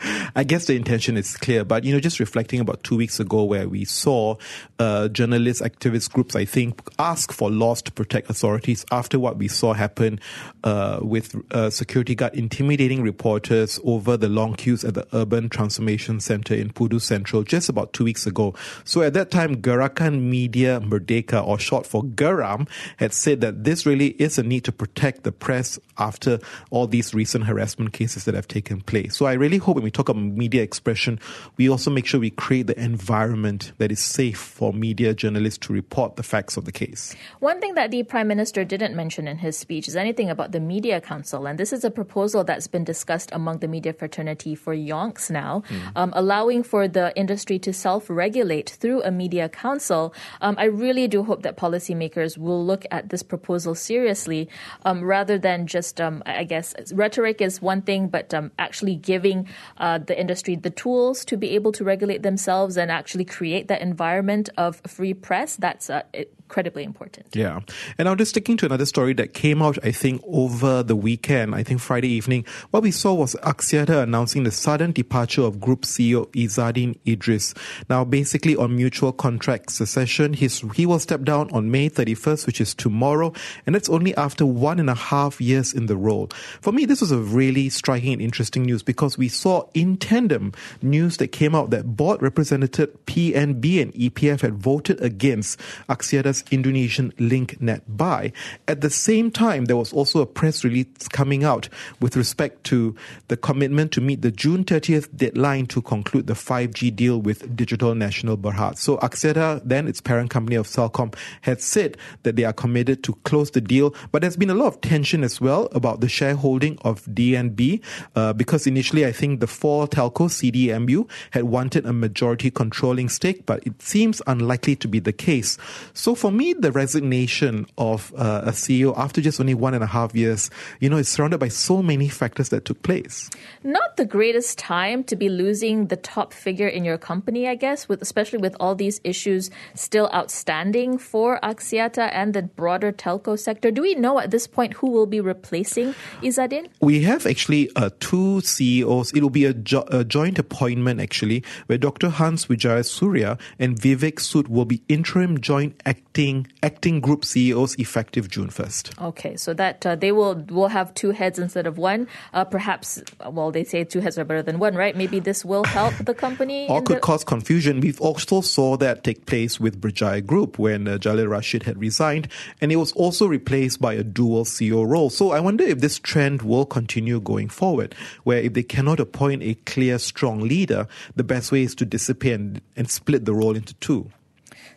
I 0.36 0.44
guess 0.44 0.66
the 0.66 0.76
intention 0.76 1.16
is 1.16 1.36
clear, 1.36 1.64
but 1.64 1.84
you 1.84 1.92
know, 1.92 2.00
just 2.00 2.20
reflecting 2.20 2.60
about 2.60 2.82
two 2.82 2.96
weeks 2.96 3.18
ago, 3.18 3.44
where 3.44 3.68
we 3.68 3.84
saw 3.84 4.36
uh, 4.78 5.08
journalists, 5.08 5.62
activist 5.62 6.12
groups, 6.12 6.36
I 6.36 6.44
think, 6.44 6.80
ask 6.98 7.32
for 7.32 7.50
laws 7.50 7.82
to 7.82 7.92
protect 7.92 8.28
authorities 8.30 8.84
after 8.92 9.18
what 9.18 9.38
we 9.38 9.48
saw 9.48 9.72
happen 9.72 10.20
uh, 10.64 11.00
with 11.02 11.34
uh, 11.52 11.70
security 11.70 12.14
guard 12.14 12.34
intimidating 12.34 13.02
reporters 13.02 13.80
over 13.84 14.16
the 14.16 14.28
long 14.28 14.54
queues 14.54 14.84
at 14.84 14.94
the 14.94 15.06
Urban 15.12 15.48
Transformation 15.48 16.20
Center 16.20 16.54
in 16.54 16.70
Pudu 16.70 17.00
Central 17.00 17.42
just 17.42 17.68
about 17.68 17.92
two 17.92 18.04
weeks 18.04 18.26
ago. 18.26 18.54
So 18.84 19.02
at 19.02 19.14
that 19.14 19.30
time, 19.30 19.62
Gerakan 19.62 20.22
Media 20.22 20.80
Merdeka 20.80 21.45
or 21.46 21.58
short 21.58 21.86
for 21.86 22.02
Geram, 22.02 22.68
had 22.98 23.12
said 23.12 23.40
that 23.40 23.64
this 23.64 23.86
really 23.86 24.08
is 24.18 24.38
a 24.38 24.42
need 24.42 24.64
to 24.64 24.72
protect 24.72 25.22
the 25.22 25.32
press 25.32 25.78
after 25.98 26.38
all 26.70 26.86
these 26.86 27.14
recent 27.14 27.44
harassment 27.44 27.92
cases 27.92 28.24
that 28.24 28.34
have 28.34 28.48
taken 28.48 28.80
place. 28.80 29.16
So 29.16 29.26
I 29.26 29.32
really 29.34 29.58
hope 29.58 29.76
when 29.76 29.84
we 29.84 29.90
talk 29.90 30.08
about 30.08 30.22
media 30.22 30.62
expression, 30.62 31.18
we 31.56 31.68
also 31.68 31.90
make 31.90 32.06
sure 32.06 32.20
we 32.20 32.30
create 32.30 32.66
the 32.66 32.78
environment 32.78 33.72
that 33.78 33.90
is 33.90 34.00
safe 34.00 34.38
for 34.38 34.72
media 34.72 35.14
journalists 35.14 35.66
to 35.66 35.72
report 35.72 36.16
the 36.16 36.22
facts 36.22 36.56
of 36.56 36.64
the 36.64 36.72
case. 36.72 37.14
One 37.40 37.60
thing 37.60 37.74
that 37.74 37.90
the 37.90 38.02
Prime 38.02 38.28
Minister 38.28 38.64
didn't 38.64 38.94
mention 38.94 39.28
in 39.28 39.38
his 39.38 39.56
speech 39.56 39.88
is 39.88 39.96
anything 39.96 40.28
about 40.28 40.52
the 40.52 40.60
Media 40.60 41.00
Council. 41.00 41.46
And 41.46 41.58
this 41.58 41.72
is 41.72 41.84
a 41.84 41.90
proposal 41.90 42.44
that's 42.44 42.66
been 42.66 42.84
discussed 42.84 43.30
among 43.32 43.58
the 43.58 43.68
media 43.68 43.92
fraternity 43.92 44.54
for 44.54 44.74
yonks 44.74 45.30
now, 45.30 45.62
mm. 45.68 45.92
um, 45.96 46.12
allowing 46.14 46.62
for 46.62 46.88
the 46.88 47.16
industry 47.16 47.58
to 47.60 47.72
self 47.72 48.10
regulate 48.10 48.70
through 48.70 49.02
a 49.02 49.10
media 49.10 49.48
council. 49.48 50.14
Um, 50.40 50.56
I 50.58 50.64
really 50.64 51.08
do 51.08 51.22
hope 51.22 51.35
hope 51.36 51.42
that 51.42 51.56
policymakers 51.58 52.38
will 52.38 52.64
look 52.64 52.86
at 52.90 53.10
this 53.10 53.22
proposal 53.22 53.74
seriously 53.74 54.48
um, 54.86 55.04
rather 55.04 55.36
than 55.38 55.66
just, 55.66 56.00
um, 56.00 56.22
I 56.24 56.44
guess, 56.44 56.74
rhetoric 56.92 57.42
is 57.42 57.60
one 57.60 57.82
thing, 57.82 58.08
but 58.08 58.32
um, 58.32 58.50
actually 58.58 58.96
giving 58.96 59.46
uh, 59.76 59.98
the 59.98 60.18
industry 60.18 60.56
the 60.56 60.70
tools 60.70 61.24
to 61.26 61.36
be 61.36 61.50
able 61.50 61.72
to 61.72 61.84
regulate 61.84 62.22
themselves 62.22 62.78
and 62.78 62.90
actually 62.90 63.26
create 63.26 63.68
that 63.68 63.82
environment 63.82 64.48
of 64.56 64.80
free 64.86 65.12
press. 65.12 65.56
That's 65.56 65.90
uh, 65.90 66.02
incredibly 66.46 66.84
important. 66.84 67.26
Yeah. 67.34 67.60
And 67.98 68.06
now 68.06 68.14
just 68.14 68.30
sticking 68.30 68.56
to 68.58 68.66
another 68.66 68.86
story 68.86 69.14
that 69.14 69.34
came 69.34 69.60
out, 69.60 69.78
I 69.84 69.90
think, 69.90 70.22
over 70.28 70.84
the 70.84 70.94
weekend, 70.94 71.56
I 71.56 71.64
think 71.64 71.80
Friday 71.80 72.08
evening, 72.08 72.46
what 72.70 72.84
we 72.84 72.92
saw 72.92 73.14
was 73.14 73.34
Axiata 73.42 74.00
announcing 74.02 74.44
the 74.44 74.52
sudden 74.52 74.92
departure 74.92 75.42
of 75.42 75.60
Group 75.60 75.82
CEO 75.82 76.26
Izzaddin 76.32 76.98
Idris. 77.04 77.52
Now, 77.90 78.04
basically 78.04 78.54
on 78.54 78.76
mutual 78.76 79.12
contract 79.12 79.72
secession, 79.72 80.34
his, 80.34 80.62
he 80.74 80.86
will 80.86 81.00
step 81.00 81.24
down 81.24 81.50
on 81.50 81.72
May 81.72 81.90
31st, 81.90 82.46
which 82.46 82.60
is 82.60 82.74
tomorrow, 82.74 83.32
and 83.66 83.74
that's 83.74 83.88
only 83.88 84.16
after 84.16 84.46
one 84.46 84.78
and 84.78 84.88
a 84.88 84.94
half 84.94 85.40
years 85.40 85.72
in 85.72 85.86
the 85.86 85.96
role. 85.96 86.28
For 86.60 86.72
me, 86.72 86.84
this 86.84 87.00
was 87.00 87.10
a 87.10 87.18
really 87.18 87.68
striking 87.70 88.12
and 88.12 88.22
interesting 88.22 88.62
news 88.62 88.84
because 88.84 89.18
we 89.18 89.28
saw 89.28 89.68
in 89.74 89.96
tandem 89.96 90.52
news 90.80 91.16
that 91.16 91.28
came 91.28 91.56
out 91.56 91.70
that 91.70 91.96
board 91.96 92.22
representative 92.22 92.96
PNB 93.06 93.82
and 93.82 93.92
EPF 93.94 94.42
had 94.42 94.54
voted 94.54 95.00
against 95.00 95.58
Axiata's 95.88 96.35
Indonesian 96.50 97.12
Link 97.18 97.60
Net 97.60 97.82
buy. 97.88 98.32
At 98.68 98.80
the 98.80 98.90
same 98.90 99.30
time, 99.30 99.66
there 99.66 99.76
was 99.76 99.92
also 99.92 100.20
a 100.20 100.26
press 100.26 100.64
release 100.64 101.08
coming 101.10 101.44
out 101.44 101.68
with 102.00 102.16
respect 102.16 102.64
to 102.64 102.94
the 103.28 103.36
commitment 103.36 103.92
to 103.92 104.00
meet 104.00 104.22
the 104.22 104.30
June 104.30 104.64
30th 104.64 105.14
deadline 105.16 105.66
to 105.66 105.82
conclude 105.82 106.26
the 106.26 106.34
5G 106.34 106.94
deal 106.94 107.20
with 107.20 107.56
Digital 107.56 107.94
Nasional 107.94 108.36
Berhad. 108.36 108.78
So 108.78 108.96
Axiata, 108.98 109.60
then 109.64 109.88
its 109.88 110.00
parent 110.00 110.30
company 110.30 110.56
of 110.56 110.66
Celcom, 110.66 111.14
had 111.42 111.60
said 111.60 111.96
that 112.22 112.36
they 112.36 112.44
are 112.44 112.52
committed 112.52 113.02
to 113.04 113.14
close 113.24 113.50
the 113.50 113.60
deal. 113.60 113.94
But 114.12 114.22
there's 114.22 114.36
been 114.36 114.50
a 114.50 114.54
lot 114.54 114.66
of 114.66 114.80
tension 114.80 115.24
as 115.24 115.40
well 115.40 115.68
about 115.72 116.00
the 116.00 116.08
shareholding 116.08 116.78
of 116.82 117.04
DNB 117.04 117.80
uh, 118.14 118.32
because 118.32 118.66
initially 118.66 119.06
I 119.06 119.12
think 119.12 119.40
the 119.40 119.46
four 119.46 119.86
telco 119.86 120.28
CDMU 120.28 121.08
had 121.30 121.44
wanted 121.44 121.86
a 121.86 121.92
majority 121.92 122.50
controlling 122.50 123.08
stake, 123.08 123.46
but 123.46 123.66
it 123.66 123.80
seems 123.80 124.22
unlikely 124.26 124.76
to 124.76 124.88
be 124.88 124.98
the 124.98 125.12
case. 125.12 125.58
So 125.94 126.14
for 126.14 126.25
me, 126.30 126.52
the 126.52 126.72
resignation 126.72 127.66
of 127.78 128.12
uh, 128.16 128.42
a 128.44 128.50
CEO 128.50 128.96
after 128.96 129.20
just 129.20 129.40
only 129.40 129.54
one 129.54 129.74
and 129.74 129.82
a 129.82 129.86
half 129.86 130.14
years, 130.14 130.50
you 130.80 130.88
know, 130.88 130.96
is 130.96 131.08
surrounded 131.08 131.38
by 131.38 131.48
so 131.48 131.82
many 131.82 132.08
factors 132.08 132.48
that 132.50 132.64
took 132.64 132.82
place. 132.82 133.30
Not 133.62 133.96
the 133.96 134.04
greatest 134.04 134.58
time 134.58 135.04
to 135.04 135.16
be 135.16 135.28
losing 135.28 135.86
the 135.86 135.96
top 135.96 136.32
figure 136.32 136.68
in 136.68 136.84
your 136.84 136.98
company, 136.98 137.48
I 137.48 137.54
guess, 137.54 137.88
with 137.88 138.02
especially 138.02 138.38
with 138.38 138.56
all 138.60 138.74
these 138.74 139.00
issues 139.04 139.50
still 139.74 140.10
outstanding 140.14 140.98
for 140.98 141.38
Axiata 141.42 142.10
and 142.12 142.34
the 142.34 142.42
broader 142.42 142.92
telco 142.92 143.38
sector. 143.38 143.70
Do 143.70 143.82
we 143.82 143.94
know 143.94 144.18
at 144.18 144.30
this 144.30 144.46
point 144.46 144.74
who 144.74 144.90
will 144.90 145.06
be 145.06 145.20
replacing 145.20 145.94
Izzaddin? 146.22 146.68
We 146.80 147.02
have 147.02 147.26
actually 147.26 147.70
uh, 147.76 147.90
two 148.00 148.40
CEOs. 148.40 149.12
It 149.12 149.22
will 149.22 149.30
be 149.30 149.44
a, 149.44 149.54
jo- 149.54 149.86
a, 149.88 150.04
joint 150.04 150.38
appointment 150.38 151.00
actually, 151.00 151.42
where 151.66 151.78
Dr. 151.78 152.08
Hans 152.08 152.46
Wijayasuriya 152.46 153.38
and 153.58 153.78
Vivek 153.78 154.16
Sood 154.16 154.48
will 154.48 154.64
be 154.64 154.82
interim 154.88 155.40
joint 155.40 155.80
act 155.84 156.02
acting 156.16 156.46
acting 156.62 156.98
group 156.98 157.26
CEOs 157.26 157.74
effective 157.78 158.30
June 158.30 158.48
1st. 158.48 159.06
Okay, 159.08 159.36
so 159.36 159.52
that 159.52 159.84
uh, 159.84 159.96
they 159.96 160.12
will 160.12 160.34
will 160.48 160.68
have 160.68 160.94
two 160.94 161.10
heads 161.10 161.38
instead 161.38 161.66
of 161.66 161.76
one. 161.76 162.08
Uh, 162.32 162.42
perhaps, 162.42 163.02
well, 163.30 163.50
they 163.50 163.64
say 163.64 163.84
two 163.84 164.00
heads 164.00 164.16
are 164.16 164.24
better 164.24 164.42
than 164.42 164.58
one, 164.58 164.74
right? 164.74 164.96
Maybe 164.96 165.20
this 165.20 165.44
will 165.44 165.64
help 165.64 165.94
the 165.96 166.14
company. 166.14 166.68
or 166.70 166.80
could 166.80 166.96
the... 166.96 167.00
cause 167.00 167.22
confusion. 167.22 167.80
We've 167.80 168.00
also 168.00 168.40
saw 168.40 168.78
that 168.78 169.04
take 169.04 169.26
place 169.26 169.60
with 169.60 169.78
Berjaya 169.78 170.24
Group 170.24 170.58
when 170.58 170.88
uh, 170.88 170.96
Jalil 170.96 171.28
Rashid 171.28 171.64
had 171.64 171.78
resigned, 171.78 172.28
and 172.62 172.72
it 172.72 172.76
was 172.76 172.92
also 172.92 173.26
replaced 173.26 173.82
by 173.82 173.92
a 173.92 174.02
dual 174.02 174.46
CEO 174.46 174.88
role. 174.88 175.10
So 175.10 175.32
I 175.32 175.40
wonder 175.40 175.64
if 175.64 175.80
this 175.80 175.98
trend 175.98 176.40
will 176.40 176.64
continue 176.64 177.20
going 177.20 177.50
forward, 177.50 177.94
where 178.24 178.38
if 178.38 178.54
they 178.54 178.62
cannot 178.62 179.00
appoint 179.00 179.42
a 179.42 179.52
clear, 179.66 179.98
strong 179.98 180.40
leader, 180.40 180.88
the 181.14 181.24
best 181.24 181.52
way 181.52 181.62
is 181.62 181.74
to 181.74 181.84
disappear 181.84 182.36
and, 182.36 182.62
and 182.74 182.90
split 182.90 183.26
the 183.26 183.34
role 183.34 183.54
into 183.54 183.74
two. 183.74 184.10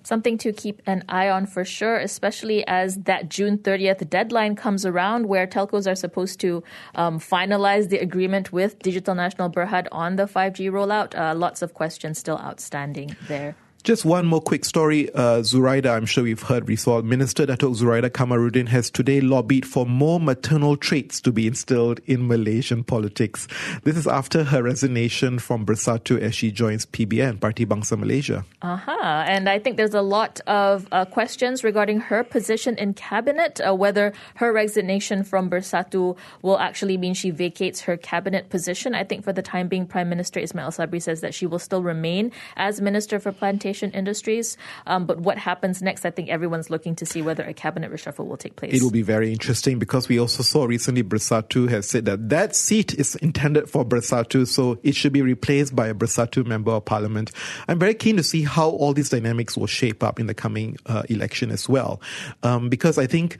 Something 0.04 0.38
to 0.40 0.54
keep 0.54 0.82
an 0.86 1.04
eye 1.10 1.30
on 1.30 1.46
for 1.46 1.66
sure, 1.66 1.98
especially 1.98 2.66
as 2.68 2.98
that 3.04 3.30
June 3.30 3.58
30th 3.58 4.10
deadline 4.10 4.56
comes 4.56 4.86
around 4.86 5.28
where 5.28 5.48
telcos 5.48 5.90
are 5.90 5.96
supposed 5.96 6.40
to 6.42 6.64
um, 6.96 7.20
finalize 7.20 7.90
the 7.90 8.00
agreement 8.00 8.52
with 8.52 8.80
Digital 8.80 9.16
Nasional 9.16 9.52
Berhad 9.52 9.88
on 9.92 10.16
the 10.16 10.26
5G 10.26 10.72
rollout. 10.72 11.18
Uh, 11.18 11.36
lots 11.36 11.62
of 11.62 11.74
questions 11.74 12.18
still 12.18 12.38
outstanding 12.38 13.16
there. 13.28 13.56
Just 13.84 14.04
one 14.04 14.26
more 14.26 14.42
quick 14.42 14.66
story. 14.66 15.10
Uh, 15.14 15.40
Zuraida, 15.40 15.96
I'm 15.96 16.06
sure 16.06 16.26
we've 16.26 16.44
heard 16.44 16.66
before. 16.66 17.02
Minister 17.02 17.46
Datuk 17.46 17.78
Zuraida 17.78 18.10
Kamarudin 18.10 18.68
has 18.68 18.92
today 18.92 19.22
lobbied 19.22 19.66
for 19.66 19.86
more 19.86 20.20
maternal 20.20 20.76
traits 20.76 21.22
to 21.22 21.32
be 21.32 21.48
instilled 21.48 22.02
in 22.06 22.28
Malaysian 22.28 22.84
politics. 22.84 23.48
This 23.86 23.96
is 23.96 24.06
after 24.06 24.44
her 24.44 24.62
resignation 24.62 25.40
from 25.40 25.66
Bersatu 25.66 26.20
as 26.20 26.36
she 26.36 26.52
joins 26.52 26.86
PBM, 26.88 27.40
Parti 27.40 27.66
Bangsa 27.66 27.98
Malaysia. 27.98 28.46
Uh-huh. 28.62 28.92
And 29.26 29.48
I 29.48 29.60
think 29.60 29.78
there's 29.78 29.94
a 29.94 30.02
lot 30.02 30.42
of 30.46 30.86
uh, 30.92 31.06
questions 31.06 31.64
regarding 31.64 32.02
her 32.02 32.26
position 32.26 32.78
in 32.78 32.94
cabinet, 32.94 33.62
uh, 33.66 33.74
whether 33.74 34.12
her 34.36 34.52
resignation 34.52 35.24
from 35.24 35.50
Bersatu 35.50 36.18
will 36.42 36.60
actually 36.60 36.98
mean 36.98 37.14
she 37.14 37.32
vacates 37.32 37.80
her 37.82 37.96
cabinet 37.96 38.50
position. 38.50 38.94
I 38.94 39.06
think 39.06 39.24
for 39.24 39.32
the 39.32 39.42
time 39.42 39.70
being, 39.70 39.86
Prime 39.88 40.10
Minister 40.10 40.42
Ismail 40.42 40.72
Sabri 40.72 41.02
says 41.02 41.22
that 41.22 41.34
she 41.34 41.46
will 41.46 41.60
still 41.60 41.82
remain 41.82 42.34
as 42.58 42.82
Minister 42.82 43.20
for 43.20 43.32
Plantation 43.32 43.69
industries. 43.96 44.58
Um, 44.88 45.06
but 45.06 45.20
what 45.20 45.38
happens 45.38 45.82
next, 45.82 46.06
I 46.06 46.12
think 46.12 46.30
everyone's 46.30 46.70
looking 46.70 46.96
to 46.96 47.06
see 47.06 47.22
whether 47.22 47.44
a 47.44 47.54
cabinet 47.54 47.92
reshuffle 47.92 48.28
will 48.28 48.38
take 48.38 48.56
place. 48.56 48.74
It 48.74 48.82
will 48.82 48.92
be 48.92 49.02
very 49.02 49.32
interesting 49.32 49.80
because 49.80 50.10
we 50.10 50.20
also 50.20 50.44
saw 50.44 50.66
recently 50.66 51.04
Bersatu 51.04 51.70
has 51.70 51.88
said 51.88 52.06
that 52.06 52.30
that 52.30 52.56
seat 52.56 52.94
is 52.96 53.16
intended 53.16 53.70
for 53.70 53.86
Bersatu, 53.86 54.48
so 54.48 54.80
it 54.84 54.96
should 54.96 55.14
be 55.14 55.22
replaced 55.22 55.76
by 55.76 55.88
a 55.88 55.94
Bersatu 55.94 56.46
member 56.46 56.72
of 56.72 56.86
parliament. 56.86 57.32
I'm 57.68 57.80
very 57.80 57.94
keen 57.94 58.18
to 58.18 58.24
see 58.24 58.44
how 58.44 58.70
all 58.70 58.94
these 58.94 59.10
dynamics 59.10 59.58
will 59.58 59.68
shape 59.68 60.04
up 60.04 60.20
in 60.20 60.28
the 60.28 60.34
coming 60.34 60.78
uh, 60.86 61.04
election 61.10 61.52
as 61.52 61.68
well, 61.68 62.02
um, 62.44 62.70
because 62.70 62.98
I 62.98 63.08
think 63.08 63.38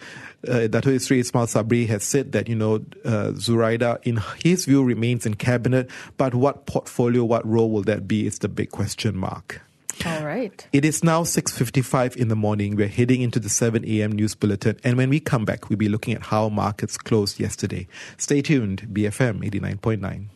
uh, 0.48 0.68
Dato 0.68 0.90
Isri 0.90 1.20
Ismail 1.20 1.48
Sabri 1.48 1.88
has 1.88 2.04
said 2.04 2.32
that, 2.32 2.48
you 2.48 2.56
know, 2.56 2.76
uh, 3.04 3.32
Zuraida, 3.34 4.00
in 4.04 4.22
his 4.44 4.66
view, 4.66 4.84
remains 4.84 5.26
in 5.26 5.36
cabinet, 5.36 5.90
but 6.18 6.34
what 6.34 6.66
portfolio, 6.66 7.24
what 7.24 7.46
role 7.46 7.70
will 7.72 7.84
that 7.84 8.08
be 8.08 8.26
is 8.26 8.40
the 8.40 8.48
big 8.48 8.72
question 8.72 9.18
mark. 9.18 9.62
All 10.06 10.26
right. 10.26 10.68
It 10.72 10.86
is 10.86 11.04
now 11.04 11.24
6:55 11.24 12.16
in 12.16 12.28
the 12.30 12.36
morning. 12.36 12.76
We're 12.76 12.88
heading 12.88 13.22
into 13.22 13.40
the 13.40 13.50
7 13.50 13.84
a.m. 13.86 14.12
news 14.14 14.36
bulletin, 14.36 14.78
and 14.84 14.98
when 14.98 15.10
we 15.10 15.20
come 15.20 15.46
back, 15.46 15.70
we'll 15.70 15.78
be 15.78 15.90
looking 15.90 16.14
at 16.14 16.28
how 16.28 16.50
markets 16.50 16.98
closed 16.98 17.40
yesterday. 17.40 17.88
Stay 18.18 18.42
tuned. 18.42 18.88
BFM 18.94 19.44
89.9. 19.44 20.28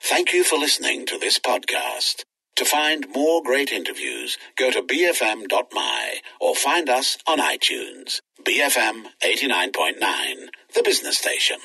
Thank 0.00 0.32
you 0.32 0.42
for 0.42 0.58
listening 0.58 1.06
to 1.06 1.18
this 1.18 1.38
podcast. 1.38 2.24
To 2.56 2.64
find 2.64 3.06
more 3.14 3.42
great 3.42 3.72
interviews, 3.72 4.36
go 4.58 4.70
to 4.70 4.82
bfm.my 4.82 6.16
or 6.40 6.54
find 6.54 6.88
us 6.88 7.16
on 7.26 7.38
iTunes. 7.38 8.20
BFM 8.44 9.06
89.9, 9.24 10.48
the 10.74 10.82
business 10.82 11.18
station. 11.18 11.58